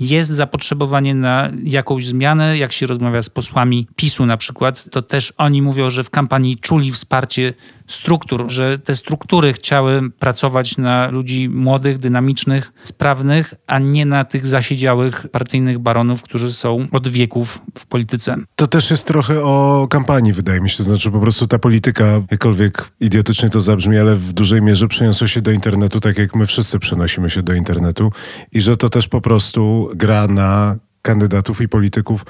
jest 0.01 0.31
zapotrzebowanie 0.31 1.15
na 1.15 1.51
jakąś 1.65 2.07
zmianę. 2.07 2.59
Jak 2.59 2.73
się 2.73 2.87
rozmawia 2.87 3.23
z 3.23 3.31
posłami 3.31 3.87
PiSu 3.97 4.27
na 4.27 4.37
przykład, 4.37 4.91
to 4.91 5.03
też 5.03 5.33
oni 5.37 5.63
mówią, 5.63 5.91
że 5.91 6.05
w 6.05 6.11
kampanii 6.11 6.57
czuli 6.57 6.93
wsparcie 6.93 7.55
struktur, 7.87 8.44
że 8.49 8.79
te 8.79 8.94
struktury 8.94 9.53
chciały 9.53 10.11
pracować 10.11 10.79
na 10.79 11.11
ludzi 11.11 11.49
młodych, 11.49 11.99
dynamicznych, 11.99 12.72
sprawnych, 12.83 13.55
a 13.66 13.79
nie 13.79 14.07
na 14.07 14.25
tych 14.25 14.46
zasiedziałych 14.46 15.27
partyjnych 15.33 15.79
baronów, 15.79 16.22
którzy 16.22 16.53
są 16.53 16.87
od 16.92 17.09
wieków 17.09 17.61
w 17.79 17.87
polityce. 17.87 18.37
To 18.57 18.66
też 18.66 18.90
jest 18.90 19.07
trochę 19.07 19.44
o 19.44 19.87
kampanii, 19.90 20.33
wydaje 20.33 20.61
mi 20.61 20.70
się. 20.70 20.83
Znaczy 20.83 21.11
po 21.11 21.20
prostu 21.20 21.46
ta 21.46 21.59
polityka, 21.59 22.05
jakkolwiek 22.31 22.90
idiotycznie 23.01 23.51
to 23.51 23.61
zabrzmi, 23.61 23.99
ale 23.99 24.16
w 24.16 24.33
dużej 24.33 24.62
mierze 24.62 24.88
przeniosła 24.88 25.29
się 25.29 25.42
do 25.42 25.51
internetu, 25.51 26.01
tak 26.01 26.18
jak 26.18 26.37
my 26.37 26.46
wszyscy 26.46 26.79
przenosimy 26.79 27.31
się 27.31 27.42
do 27.42 27.55
internetu 27.55 28.12
i 28.53 28.61
że 28.61 28.77
to 28.77 28.88
też 28.88 29.09
po 29.09 29.20
prostu 29.20 29.90
gra 29.94 30.27
na 30.27 30.77
kandydatów 31.03 31.61
i 31.61 31.68
polityków 31.68 32.25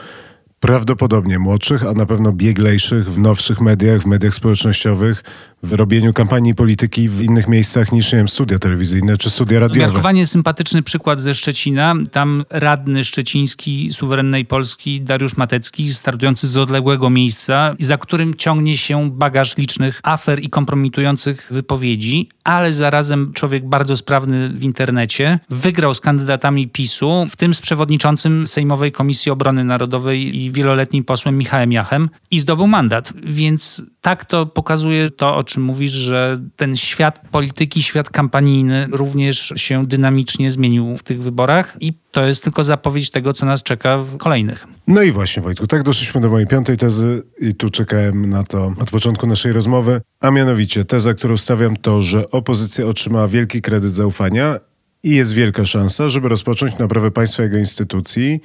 prawdopodobnie 0.60 1.38
młodszych, 1.38 1.86
a 1.86 1.92
na 1.92 2.06
pewno 2.06 2.32
bieglejszych 2.32 3.10
w 3.12 3.18
nowszych 3.18 3.60
mediach, 3.60 4.02
w 4.02 4.06
mediach 4.06 4.34
społecznościowych, 4.34 5.24
w 5.66 5.72
robieniu 5.72 6.12
kampanii 6.12 6.55
polityki 6.55 7.09
w 7.09 7.22
innych 7.22 7.48
miejscach 7.48 7.92
niż, 7.92 8.12
nie 8.12 8.18
wiem, 8.18 8.29
studia 8.29 8.59
telewizyjne 8.59 9.16
czy 9.16 9.31
studia 9.31 9.61
radiowe. 9.61 9.81
Umiarkowanie 9.81 10.26
sympatyczny 10.26 10.83
przykład 10.83 11.20
ze 11.20 11.35
Szczecina. 11.35 11.94
Tam 12.12 12.42
radny 12.50 13.05
szczeciński 13.05 13.92
suwerennej 13.92 14.44
Polski 14.44 15.00
Dariusz 15.00 15.37
Matecki, 15.37 15.94
startujący 15.94 16.48
z 16.48 16.57
odległego 16.57 17.11
miejsca, 17.11 17.74
za 17.79 17.98
którym 17.98 18.35
ciągnie 18.35 18.76
się 18.76 19.11
bagaż 19.11 19.57
licznych 19.57 20.00
afer 20.02 20.42
i 20.42 20.50
kompromitujących 20.50 21.48
wypowiedzi, 21.50 22.29
ale 22.44 22.72
zarazem 22.72 23.33
człowiek 23.33 23.68
bardzo 23.68 23.96
sprawny 23.96 24.48
w 24.48 24.62
internecie, 24.62 25.38
wygrał 25.50 25.94
z 25.94 26.00
kandydatami 26.00 26.68
PiSu, 26.68 27.24
w 27.31 27.37
tym 27.37 27.55
z 27.55 27.61
przewodniczącym 27.61 28.46
Sejmowej 28.46 28.92
Komisji 28.92 29.33
Obrony 29.33 29.64
Narodowej 29.64 30.37
i 30.37 30.52
wieloletnim 30.52 31.05
posłem 31.05 31.38
Michałem 31.38 31.72
Jachem 31.72 32.11
i 32.31 32.40
zdobył 32.40 32.66
mandat. 32.66 33.12
Więc 33.22 33.83
tak 34.06 34.24
to 34.24 34.46
pokazuje 34.46 35.10
to, 35.10 35.36
o 35.36 35.42
czym 35.42 35.62
mówisz, 35.62 35.92
że 35.92 36.40
ten 36.56 36.76
świat 36.76 37.20
polityki, 37.30 37.82
świat 37.82 38.10
kampanijny 38.10 38.88
również 38.90 39.52
się 39.56 39.86
dynamicznie 39.86 40.50
zmienił 40.50 40.96
w 40.96 41.02
tych 41.02 41.22
wyborach 41.22 41.76
i 41.80 41.92
to 42.10 42.26
jest 42.26 42.44
tylko 42.44 42.64
zapowiedź 42.64 43.10
tego, 43.10 43.34
co 43.34 43.46
nas 43.46 43.62
czeka 43.62 43.98
w 43.98 44.16
kolejnych. 44.16 44.66
No 44.86 45.02
i 45.02 45.12
właśnie, 45.12 45.42
Wojtku, 45.42 45.66
tak 45.66 45.82
doszliśmy 45.82 46.20
do 46.20 46.28
mojej 46.28 46.46
piątej 46.46 46.76
tezy 46.76 47.22
i 47.40 47.54
tu 47.54 47.70
czekałem 47.70 48.30
na 48.30 48.42
to 48.42 48.72
od 48.80 48.90
początku 48.90 49.26
naszej 49.26 49.52
rozmowy, 49.52 50.00
a 50.20 50.30
mianowicie 50.30 50.84
teza, 50.84 51.14
którą 51.14 51.36
stawiam 51.36 51.76
to, 51.76 52.02
że 52.02 52.30
opozycja 52.30 52.86
otrzymała 52.86 53.28
wielki 53.28 53.62
kredyt 53.62 53.92
zaufania 53.92 54.58
i 55.02 55.10
jest 55.10 55.32
wielka 55.32 55.66
szansa, 55.66 56.08
żeby 56.08 56.28
rozpocząć 56.28 56.78
naprawę 56.78 57.10
państwa 57.10 57.42
jego 57.42 57.58
instytucji 57.58 58.40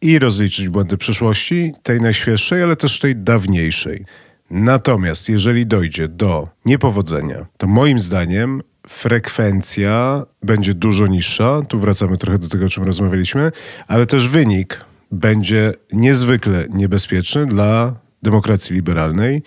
i 0.00 0.18
rozliczyć 0.18 0.68
błędy 0.68 0.96
przeszłości, 0.96 1.72
tej 1.82 2.00
najświeższej, 2.00 2.62
ale 2.62 2.76
też 2.76 2.98
tej 2.98 3.16
dawniejszej. 3.16 4.04
Natomiast 4.50 5.28
jeżeli 5.28 5.66
dojdzie 5.66 6.08
do 6.08 6.48
niepowodzenia, 6.64 7.46
to 7.56 7.66
moim 7.66 8.00
zdaniem 8.00 8.62
frekwencja 8.88 10.26
będzie 10.42 10.74
dużo 10.74 11.06
niższa. 11.06 11.62
Tu 11.68 11.80
wracamy 11.80 12.16
trochę 12.16 12.38
do 12.38 12.48
tego, 12.48 12.66
o 12.66 12.68
czym 12.68 12.84
rozmawialiśmy, 12.84 13.52
ale 13.88 14.06
też 14.06 14.28
wynik 14.28 14.84
będzie 15.12 15.72
niezwykle 15.92 16.64
niebezpieczny 16.70 17.46
dla 17.46 17.94
demokracji 18.22 18.76
liberalnej, 18.76 19.42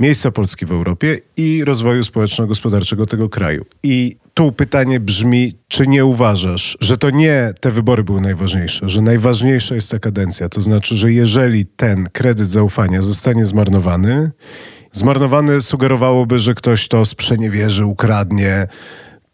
miejsca 0.00 0.30
Polski 0.30 0.66
w 0.66 0.72
Europie 0.72 1.18
i 1.36 1.64
rozwoju 1.64 2.04
społeczno-gospodarczego 2.04 3.06
tego 3.06 3.28
kraju. 3.28 3.64
I 3.82 4.16
tu 4.34 4.52
pytanie 4.52 5.00
brzmi, 5.00 5.58
czy 5.68 5.86
nie 5.86 6.04
uważasz, 6.04 6.78
że 6.80 6.98
to 6.98 7.10
nie 7.10 7.54
te 7.60 7.70
wybory 7.70 8.04
były 8.04 8.20
najważniejsze, 8.20 8.88
że 8.88 9.02
najważniejsza 9.02 9.74
jest 9.74 9.90
ta 9.90 9.98
kadencja? 9.98 10.48
To 10.48 10.60
znaczy, 10.60 10.96
że 10.96 11.12
jeżeli 11.12 11.66
ten 11.66 12.08
kredyt 12.12 12.50
zaufania 12.50 13.02
zostanie 13.02 13.46
zmarnowany, 13.46 14.30
zmarnowany 14.92 15.60
sugerowałoby, 15.60 16.38
że 16.38 16.54
ktoś 16.54 16.88
to 16.88 17.04
sprzeniewierzy, 17.04 17.84
ukradnie, 17.84 18.66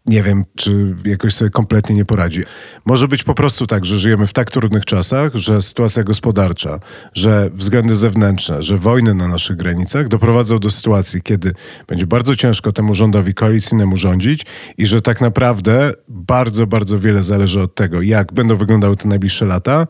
nie 0.09 0.23
wiem, 0.23 0.45
czy 0.57 0.97
jakoś 1.05 1.35
sobie 1.35 1.51
kompletnie 1.51 1.97
nie 1.97 2.05
poradzi. 2.05 2.43
Może 2.87 3.09
być 3.09 3.25
po 3.25 3.35
prostu 3.35 3.67
tak, 3.67 3.87
że 3.87 3.99
żyjemy 3.99 4.27
w 4.27 4.33
tak 4.33 4.51
trudnych 4.51 4.85
czasach, 4.85 5.35
że 5.35 5.63
sytuacja 5.63 6.05
gospodarcza, 6.05 6.79
że 7.15 7.51
względy 7.55 7.97
zewnętrzne, 7.97 8.63
że 8.63 8.79
wojny 8.79 9.15
na 9.15 9.29
naszych 9.29 9.57
granicach 9.57 10.09
doprowadzą 10.09 10.59
do 10.59 10.71
sytuacji, 10.71 11.23
kiedy 11.23 11.53
będzie 11.87 12.07
bardzo 12.07 12.37
ciężko 12.37 12.73
temu 12.73 12.95
rządowi 12.95 13.35
koalicyjnemu 13.35 13.97
rządzić 13.97 14.47
i 14.79 14.87
że 14.87 15.03
tak 15.03 15.21
naprawdę 15.21 15.93
bardzo, 16.09 16.67
bardzo 16.67 16.99
wiele 16.99 17.23
zależy 17.23 17.63
od 17.63 17.75
tego, 17.75 18.03
jak 18.03 18.33
będą 18.33 18.57
wyglądały 18.57 18.97
te 18.97 19.09
najbliższe 19.09 19.45
lata 19.45 19.87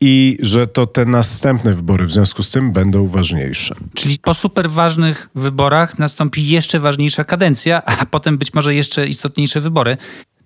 i 0.00 0.38
że 0.40 0.66
to 0.66 0.86
te 0.86 1.04
następne 1.04 1.74
wybory 1.74 2.06
w 2.06 2.12
związku 2.12 2.42
z 2.42 2.50
tym 2.50 2.72
będą 2.72 3.08
ważniejsze. 3.08 3.74
Czyli 3.94 4.18
po 4.18 4.34
super 4.34 4.70
ważnych 4.70 5.28
wyborach 5.34 5.98
nastąpi 5.98 6.48
jeszcze 6.48 6.80
ważniejsza 6.80 7.24
kadencja, 7.24 7.84
a 7.84 8.06
potem 8.06 8.38
być 8.38 8.54
może 8.54 8.74
jeszcze 8.74 9.06
istotniejsze 9.08 9.60
wybory. 9.60 9.96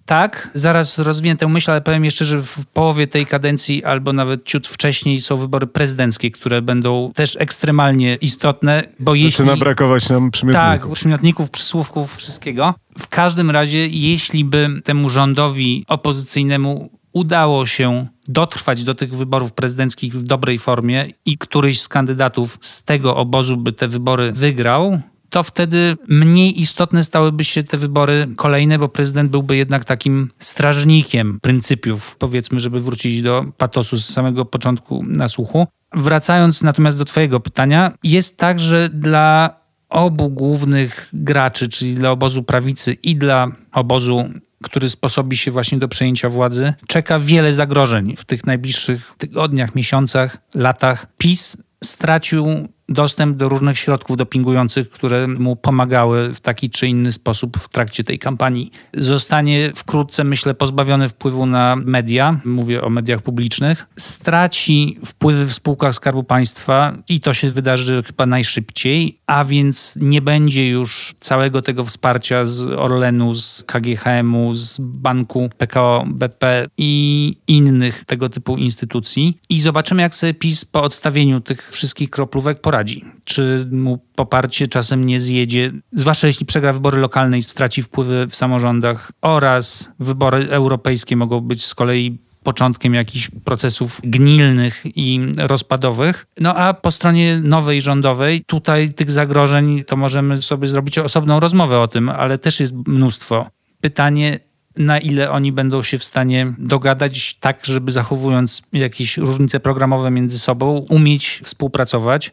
Tak, 0.07 0.51
zaraz 0.55 0.99
rozwinę 0.99 1.37
tę 1.37 1.49
myśl, 1.49 1.71
ale 1.71 1.81
powiem 1.81 2.05
jeszcze, 2.05 2.25
że 2.25 2.43
w 2.43 2.67
połowie 2.67 3.07
tej 3.07 3.27
kadencji 3.27 3.85
albo 3.85 4.13
nawet 4.13 4.45
ciut 4.45 4.67
wcześniej 4.67 5.21
są 5.21 5.37
wybory 5.37 5.67
prezydenckie, 5.67 6.31
które 6.31 6.63
będą 6.63 7.13
też 7.15 7.37
ekstremalnie 7.41 8.19
istotne, 8.21 8.83
bo 9.01 9.15
jeśli... 9.15 9.31
Zaczyna 9.31 9.57
brakować 9.57 10.09
nam 10.09 10.31
przymiotników. 10.31 10.89
Tak, 10.89 10.93
przymiotników, 10.93 11.51
przysłówków, 11.51 12.17
wszystkiego. 12.17 12.75
W 12.99 13.09
każdym 13.09 13.51
razie, 13.51 13.89
jeśli 13.89 14.45
by 14.45 14.69
temu 14.85 15.09
rządowi 15.09 15.85
opozycyjnemu 15.89 16.91
udało 17.13 17.67
się 17.67 18.07
dotrwać 18.29 18.85
do 18.85 18.95
tych 18.95 19.15
wyborów 19.15 19.53
prezydenckich 19.53 20.15
w 20.15 20.23
dobrej 20.23 20.59
formie 20.59 21.09
i 21.25 21.39
któryś 21.39 21.81
z 21.81 21.89
kandydatów 21.89 22.59
z 22.61 22.85
tego 22.85 23.17
obozu 23.17 23.57
by 23.57 23.73
te 23.73 23.89
wybory 23.89 24.33
wygrał, 24.33 25.01
to 25.31 25.43
wtedy 25.43 25.97
mniej 26.09 26.61
istotne 26.61 27.05
stałyby 27.05 27.45
się 27.45 27.63
te 27.63 27.77
wybory 27.77 28.29
kolejne, 28.37 28.79
bo 28.79 28.89
prezydent 28.89 29.31
byłby 29.31 29.57
jednak 29.57 29.85
takim 29.85 30.31
strażnikiem 30.39 31.39
pryncypiów, 31.43 32.17
powiedzmy, 32.17 32.61
żeby 32.61 32.81
wrócić 32.81 33.23
do 33.23 33.45
patosu 33.57 33.97
z 33.97 34.05
samego 34.05 34.45
początku 34.45 35.05
na 35.07 35.29
słuchu. 35.29 35.67
Wracając 35.95 36.63
natomiast 36.63 36.99
do 36.99 37.05
Twojego 37.05 37.41
pytania, 37.41 37.93
jest 38.03 38.39
tak, 38.39 38.61
że 38.61 38.89
dla 38.89 39.59
obu 39.89 40.29
głównych 40.29 41.09
graczy, 41.13 41.69
czyli 41.69 41.95
dla 41.95 42.11
obozu 42.11 42.43
prawicy 42.43 42.93
i 42.93 43.17
dla 43.17 43.49
obozu 43.73 44.25
który 44.63 44.89
sposobi 44.89 45.37
się 45.37 45.51
właśnie 45.51 45.79
do 45.79 45.89
przejęcia 45.89 46.29
władzy, 46.29 46.75
czeka 46.87 47.19
wiele 47.19 47.55
zagrożeń 47.55 48.17
w 48.17 48.25
tych 48.25 48.47
najbliższych 48.47 49.15
tygodniach, 49.19 49.75
miesiącach, 49.75 50.37
latach. 50.55 51.07
PiS 51.19 51.57
stracił 51.85 52.69
dostęp 52.89 53.37
do 53.37 53.49
różnych 53.49 53.79
środków 53.79 54.17
dopingujących, 54.17 54.91
które 54.91 55.29
mu 55.29 55.57
pomagały 55.57 56.33
w 56.33 56.41
taki 56.41 56.71
czy 56.71 56.87
inny 56.87 57.13
sposób 57.13 57.57
w 57.59 57.69
trakcie 57.69 58.05
tej 58.05 58.19
kampanii. 58.19 58.71
Zostanie 58.95 59.73
wkrótce, 59.75 60.25
myślę, 60.25 60.55
pozbawiony 60.55 61.09
wpływu 61.09 61.47
na 61.47 61.77
media, 61.77 62.41
mówię 62.45 62.83
o 62.83 62.91
mediach 62.91 63.23
publicznych, 63.23 63.87
straci 63.97 64.99
wpływy 65.05 65.47
w 65.47 65.55
spółkach 65.55 65.95
Skarbu 65.95 66.25
Państwa 66.25 66.93
i 67.09 67.21
to 67.21 67.35
się 67.35 67.51
wydarzy 67.51 68.03
chyba 68.03 68.27
najszybciej, 68.27 69.19
a 69.27 69.45
więc 69.45 69.99
nie 70.01 70.23
będzie 70.23 70.69
już 70.69 71.15
całego 71.21 71.63
tego 71.63 71.85
wsparcia 71.85 72.45
z 72.45 72.63
Orlenu, 72.63 73.35
z 73.35 73.65
KGHM-u, 73.67 74.55
z 74.55 74.79
banku 74.81 75.51
PKO 75.59 76.05
BP 76.09 76.69
i 76.79 77.37
innych 77.49 78.05
tego 78.05 78.29
typu 78.29 78.57
instytucji. 78.57 79.39
I 79.49 79.61
zobaczymy, 79.61 80.03
jak 80.03 80.15
sobie 80.15 80.35
PiS 80.35 80.65
po 80.65 80.83
odstawieniu 80.83 81.41
tych 81.41 81.73
wszystkich 81.73 82.11
kroplówek 82.11 82.61
poradzi 82.61 82.78
poradzi. 82.79 83.05
Czy 83.25 83.69
mu 83.71 83.99
poparcie 84.15 84.67
czasem 84.67 85.07
nie 85.07 85.21
zjedzie, 85.21 85.73
zwłaszcza 85.93 86.27
jeśli 86.27 86.47
przegra 86.47 86.73
wybory 86.73 87.01
lokalne 87.01 87.39
i 87.39 87.43
straci 87.43 87.83
wpływy 87.83 88.27
w 88.31 88.37
samorządach, 88.37 89.13
oraz 89.23 89.93
wybory 89.99 90.51
europejskie 90.51 91.17
mogą 91.17 91.41
być 91.41 91.65
z 91.65 91.75
kolei 91.75 92.19
początkiem 92.43 92.95
jakichś 92.95 93.31
procesów 93.45 94.01
gnilnych 94.05 94.83
i 94.85 95.21
rozpadowych. 95.37 96.27
No 96.41 96.55
a 96.55 96.75
po 96.75 96.91
stronie 96.91 97.41
nowej 97.45 97.81
rządowej, 97.81 98.45
tutaj 98.47 98.89
tych 98.93 99.11
zagrożeń 99.11 99.85
to 99.85 99.97
możemy 99.97 100.43
sobie 100.43 100.67
zrobić 100.69 100.99
osobną 100.99 101.41
rozmowę 101.41 101.81
o 101.81 101.89
tym, 101.89 102.09
ale 102.09 102.39
też 102.39 102.61
jest 102.61 102.75
mnóstwo. 102.87 103.51
Pytanie, 103.81 104.41
na 104.79 104.99
ile 104.99 105.31
oni 105.31 105.53
będą 105.53 105.83
się 105.83 105.99
w 105.99 106.05
stanie 106.05 106.55
dogadać 106.59 107.35
tak, 107.35 107.67
żeby 107.67 107.93
zachowując 107.93 108.63
jakieś 108.73 109.17
różnice 109.17 109.61
programowe 109.61 110.11
między 110.11 110.39
sobą, 110.39 110.87
umieć 110.89 111.41
współpracować. 111.45 112.33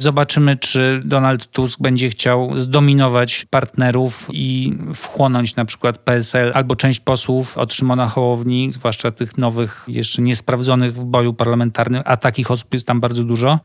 Zobaczymy, 0.00 0.56
czy 0.56 1.02
Donald 1.04 1.46
Tusk 1.46 1.80
będzie 1.80 2.10
chciał 2.10 2.58
zdominować 2.58 3.46
partnerów 3.50 4.28
i 4.32 4.74
wchłonąć 4.94 5.56
na 5.56 5.64
przykład 5.64 5.98
PSL 5.98 6.52
albo 6.54 6.76
część 6.76 7.00
posłów 7.00 7.58
od 7.58 7.74
Szymona 7.74 8.08
Hołowni, 8.08 8.70
zwłaszcza 8.70 9.10
tych 9.10 9.38
nowych, 9.38 9.84
jeszcze 9.88 10.22
niesprawdzonych 10.22 10.94
w 10.94 11.04
boju 11.04 11.34
parlamentarnym, 11.34 12.02
a 12.04 12.16
takich 12.16 12.50
osób 12.50 12.74
jest 12.74 12.86
tam 12.86 13.00
bardzo 13.00 13.24
dużo. 13.24 13.58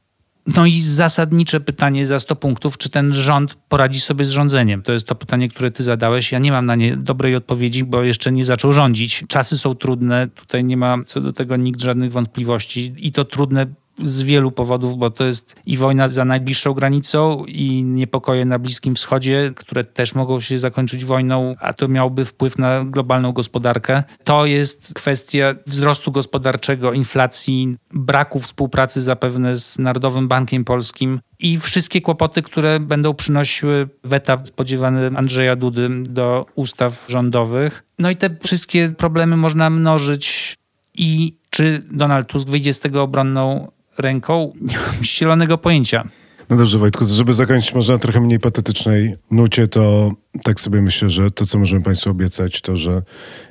No 0.55 0.65
i 0.65 0.81
zasadnicze 0.81 1.59
pytanie 1.59 2.07
za 2.07 2.19
100 2.19 2.35
punktów, 2.35 2.77
czy 2.77 2.89
ten 2.89 3.13
rząd 3.13 3.55
poradzi 3.69 3.99
sobie 3.99 4.25
z 4.25 4.29
rządzeniem? 4.29 4.81
To 4.81 4.91
jest 4.93 5.07
to 5.07 5.15
pytanie, 5.15 5.49
które 5.49 5.71
ty 5.71 5.83
zadałeś. 5.83 6.31
Ja 6.31 6.39
nie 6.39 6.51
mam 6.51 6.65
na 6.65 6.75
nie 6.75 6.97
dobrej 6.97 7.35
odpowiedzi, 7.35 7.83
bo 7.83 8.03
jeszcze 8.03 8.31
nie 8.31 8.45
zaczął 8.45 8.73
rządzić. 8.73 9.23
Czasy 9.27 9.57
są 9.57 9.75
trudne, 9.75 10.27
tutaj 10.27 10.63
nie 10.63 10.77
ma 10.77 10.97
co 11.05 11.21
do 11.21 11.33
tego 11.33 11.55
nikt 11.55 11.81
żadnych 11.81 12.11
wątpliwości 12.11 12.95
i 12.97 13.11
to 13.11 13.25
trudne 13.25 13.67
z 14.01 14.23
wielu 14.23 14.51
powodów, 14.51 14.97
bo 14.97 15.11
to 15.11 15.23
jest 15.23 15.55
i 15.65 15.77
wojna 15.77 16.07
za 16.07 16.25
najbliższą 16.25 16.73
granicą, 16.73 17.45
i 17.45 17.83
niepokoje 17.83 18.45
na 18.45 18.59
Bliskim 18.59 18.95
Wschodzie, 18.95 19.51
które 19.55 19.83
też 19.83 20.15
mogą 20.15 20.39
się 20.39 20.59
zakończyć 20.59 21.05
wojną, 21.05 21.55
a 21.59 21.73
to 21.73 21.87
miałby 21.87 22.25
wpływ 22.25 22.57
na 22.57 22.85
globalną 22.85 23.31
gospodarkę. 23.31 24.03
To 24.23 24.45
jest 24.45 24.93
kwestia 24.93 25.55
wzrostu 25.67 26.11
gospodarczego, 26.11 26.93
inflacji, 26.93 27.77
braku 27.93 28.39
współpracy 28.39 29.01
zapewne 29.01 29.55
z 29.55 29.79
Narodowym 29.79 30.27
Bankiem 30.27 30.65
Polskim 30.65 31.19
i 31.39 31.59
wszystkie 31.59 32.01
kłopoty, 32.01 32.41
które 32.41 32.79
będą 32.79 33.13
przynosiły 33.13 33.89
weta 34.03 34.41
spodziewane 34.45 35.11
Andrzeja 35.15 35.55
Dudy 35.55 35.87
do 36.03 36.45
ustaw 36.55 37.05
rządowych. 37.09 37.83
No 37.99 38.09
i 38.09 38.15
te 38.15 38.29
wszystkie 38.43 38.89
problemy 38.97 39.37
można 39.37 39.69
mnożyć 39.69 40.55
i 40.93 41.37
czy 41.49 41.83
Donald 41.91 42.27
Tusk 42.27 42.49
wyjdzie 42.49 42.73
z 42.73 42.79
tego 42.79 43.03
obronną 43.03 43.71
ręką, 43.97 44.53
nie 44.61 44.77
mam 44.77 45.03
zielonego 45.03 45.57
pojęcia. 45.57 46.07
No 46.49 46.57
dobrze, 46.57 46.77
Wojtku, 46.77 47.05
żeby 47.05 47.33
zakończyć 47.33 47.73
może 47.73 47.93
na 47.93 47.99
trochę 47.99 48.21
mniej 48.21 48.39
patetycznej 48.39 49.15
nucie, 49.31 49.67
to 49.67 50.11
tak 50.43 50.61
sobie 50.61 50.81
myślę, 50.81 51.09
że 51.09 51.31
to, 51.31 51.45
co 51.45 51.59
możemy 51.59 51.83
Państwu 51.83 52.09
obiecać, 52.09 52.61
to, 52.61 52.77
że 52.77 53.01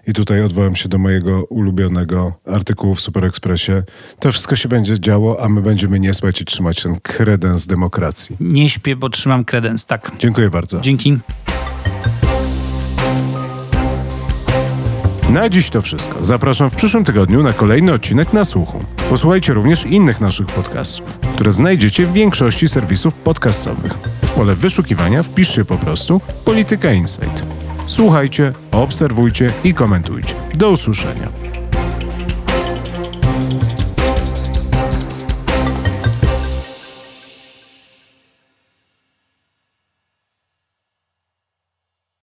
i 0.06 0.12
tutaj 0.12 0.42
odwołam 0.42 0.76
się 0.76 0.88
do 0.88 0.98
mojego 0.98 1.44
ulubionego 1.44 2.32
artykułu 2.46 2.94
w 2.94 3.00
Super 3.00 3.24
Expressie, 3.24 3.72
to 4.18 4.32
wszystko 4.32 4.56
się 4.56 4.68
będzie 4.68 5.00
działo, 5.00 5.42
a 5.44 5.48
my 5.48 5.62
będziemy 5.62 6.00
nie 6.00 6.14
spać 6.14 6.40
i 6.40 6.44
trzymać 6.44 6.82
ten 6.82 7.00
kredens 7.00 7.66
demokracji. 7.66 8.36
Nie 8.40 8.68
śpię, 8.68 8.96
bo 8.96 9.08
trzymam 9.08 9.44
kredens, 9.44 9.86
tak. 9.86 10.12
Dziękuję 10.18 10.50
bardzo. 10.50 10.80
Dzięki. 10.80 11.18
Na 15.34 15.48
dziś 15.48 15.70
to 15.70 15.82
wszystko. 15.82 16.24
Zapraszam 16.24 16.70
w 16.70 16.74
przyszłym 16.74 17.04
tygodniu 17.04 17.42
na 17.42 17.52
kolejny 17.52 17.92
odcinek 17.92 18.32
na 18.32 18.44
słuchu. 18.44 18.78
Posłuchajcie 19.10 19.52
również 19.52 19.86
innych 19.86 20.20
naszych 20.20 20.46
podcastów, 20.46 21.06
które 21.34 21.52
znajdziecie 21.52 22.06
w 22.06 22.12
większości 22.12 22.68
serwisów 22.68 23.14
podcastowych. 23.14 23.92
W 24.22 24.30
pole 24.30 24.54
wyszukiwania 24.54 25.22
wpiszcie 25.22 25.64
po 25.64 25.78
prostu 25.78 26.20
Polityka 26.44 26.92
Insight. 26.92 27.42
Słuchajcie, 27.86 28.52
obserwujcie 28.72 29.52
i 29.64 29.74
komentujcie. 29.74 30.34
Do 30.54 30.70
usłyszenia. 30.70 31.28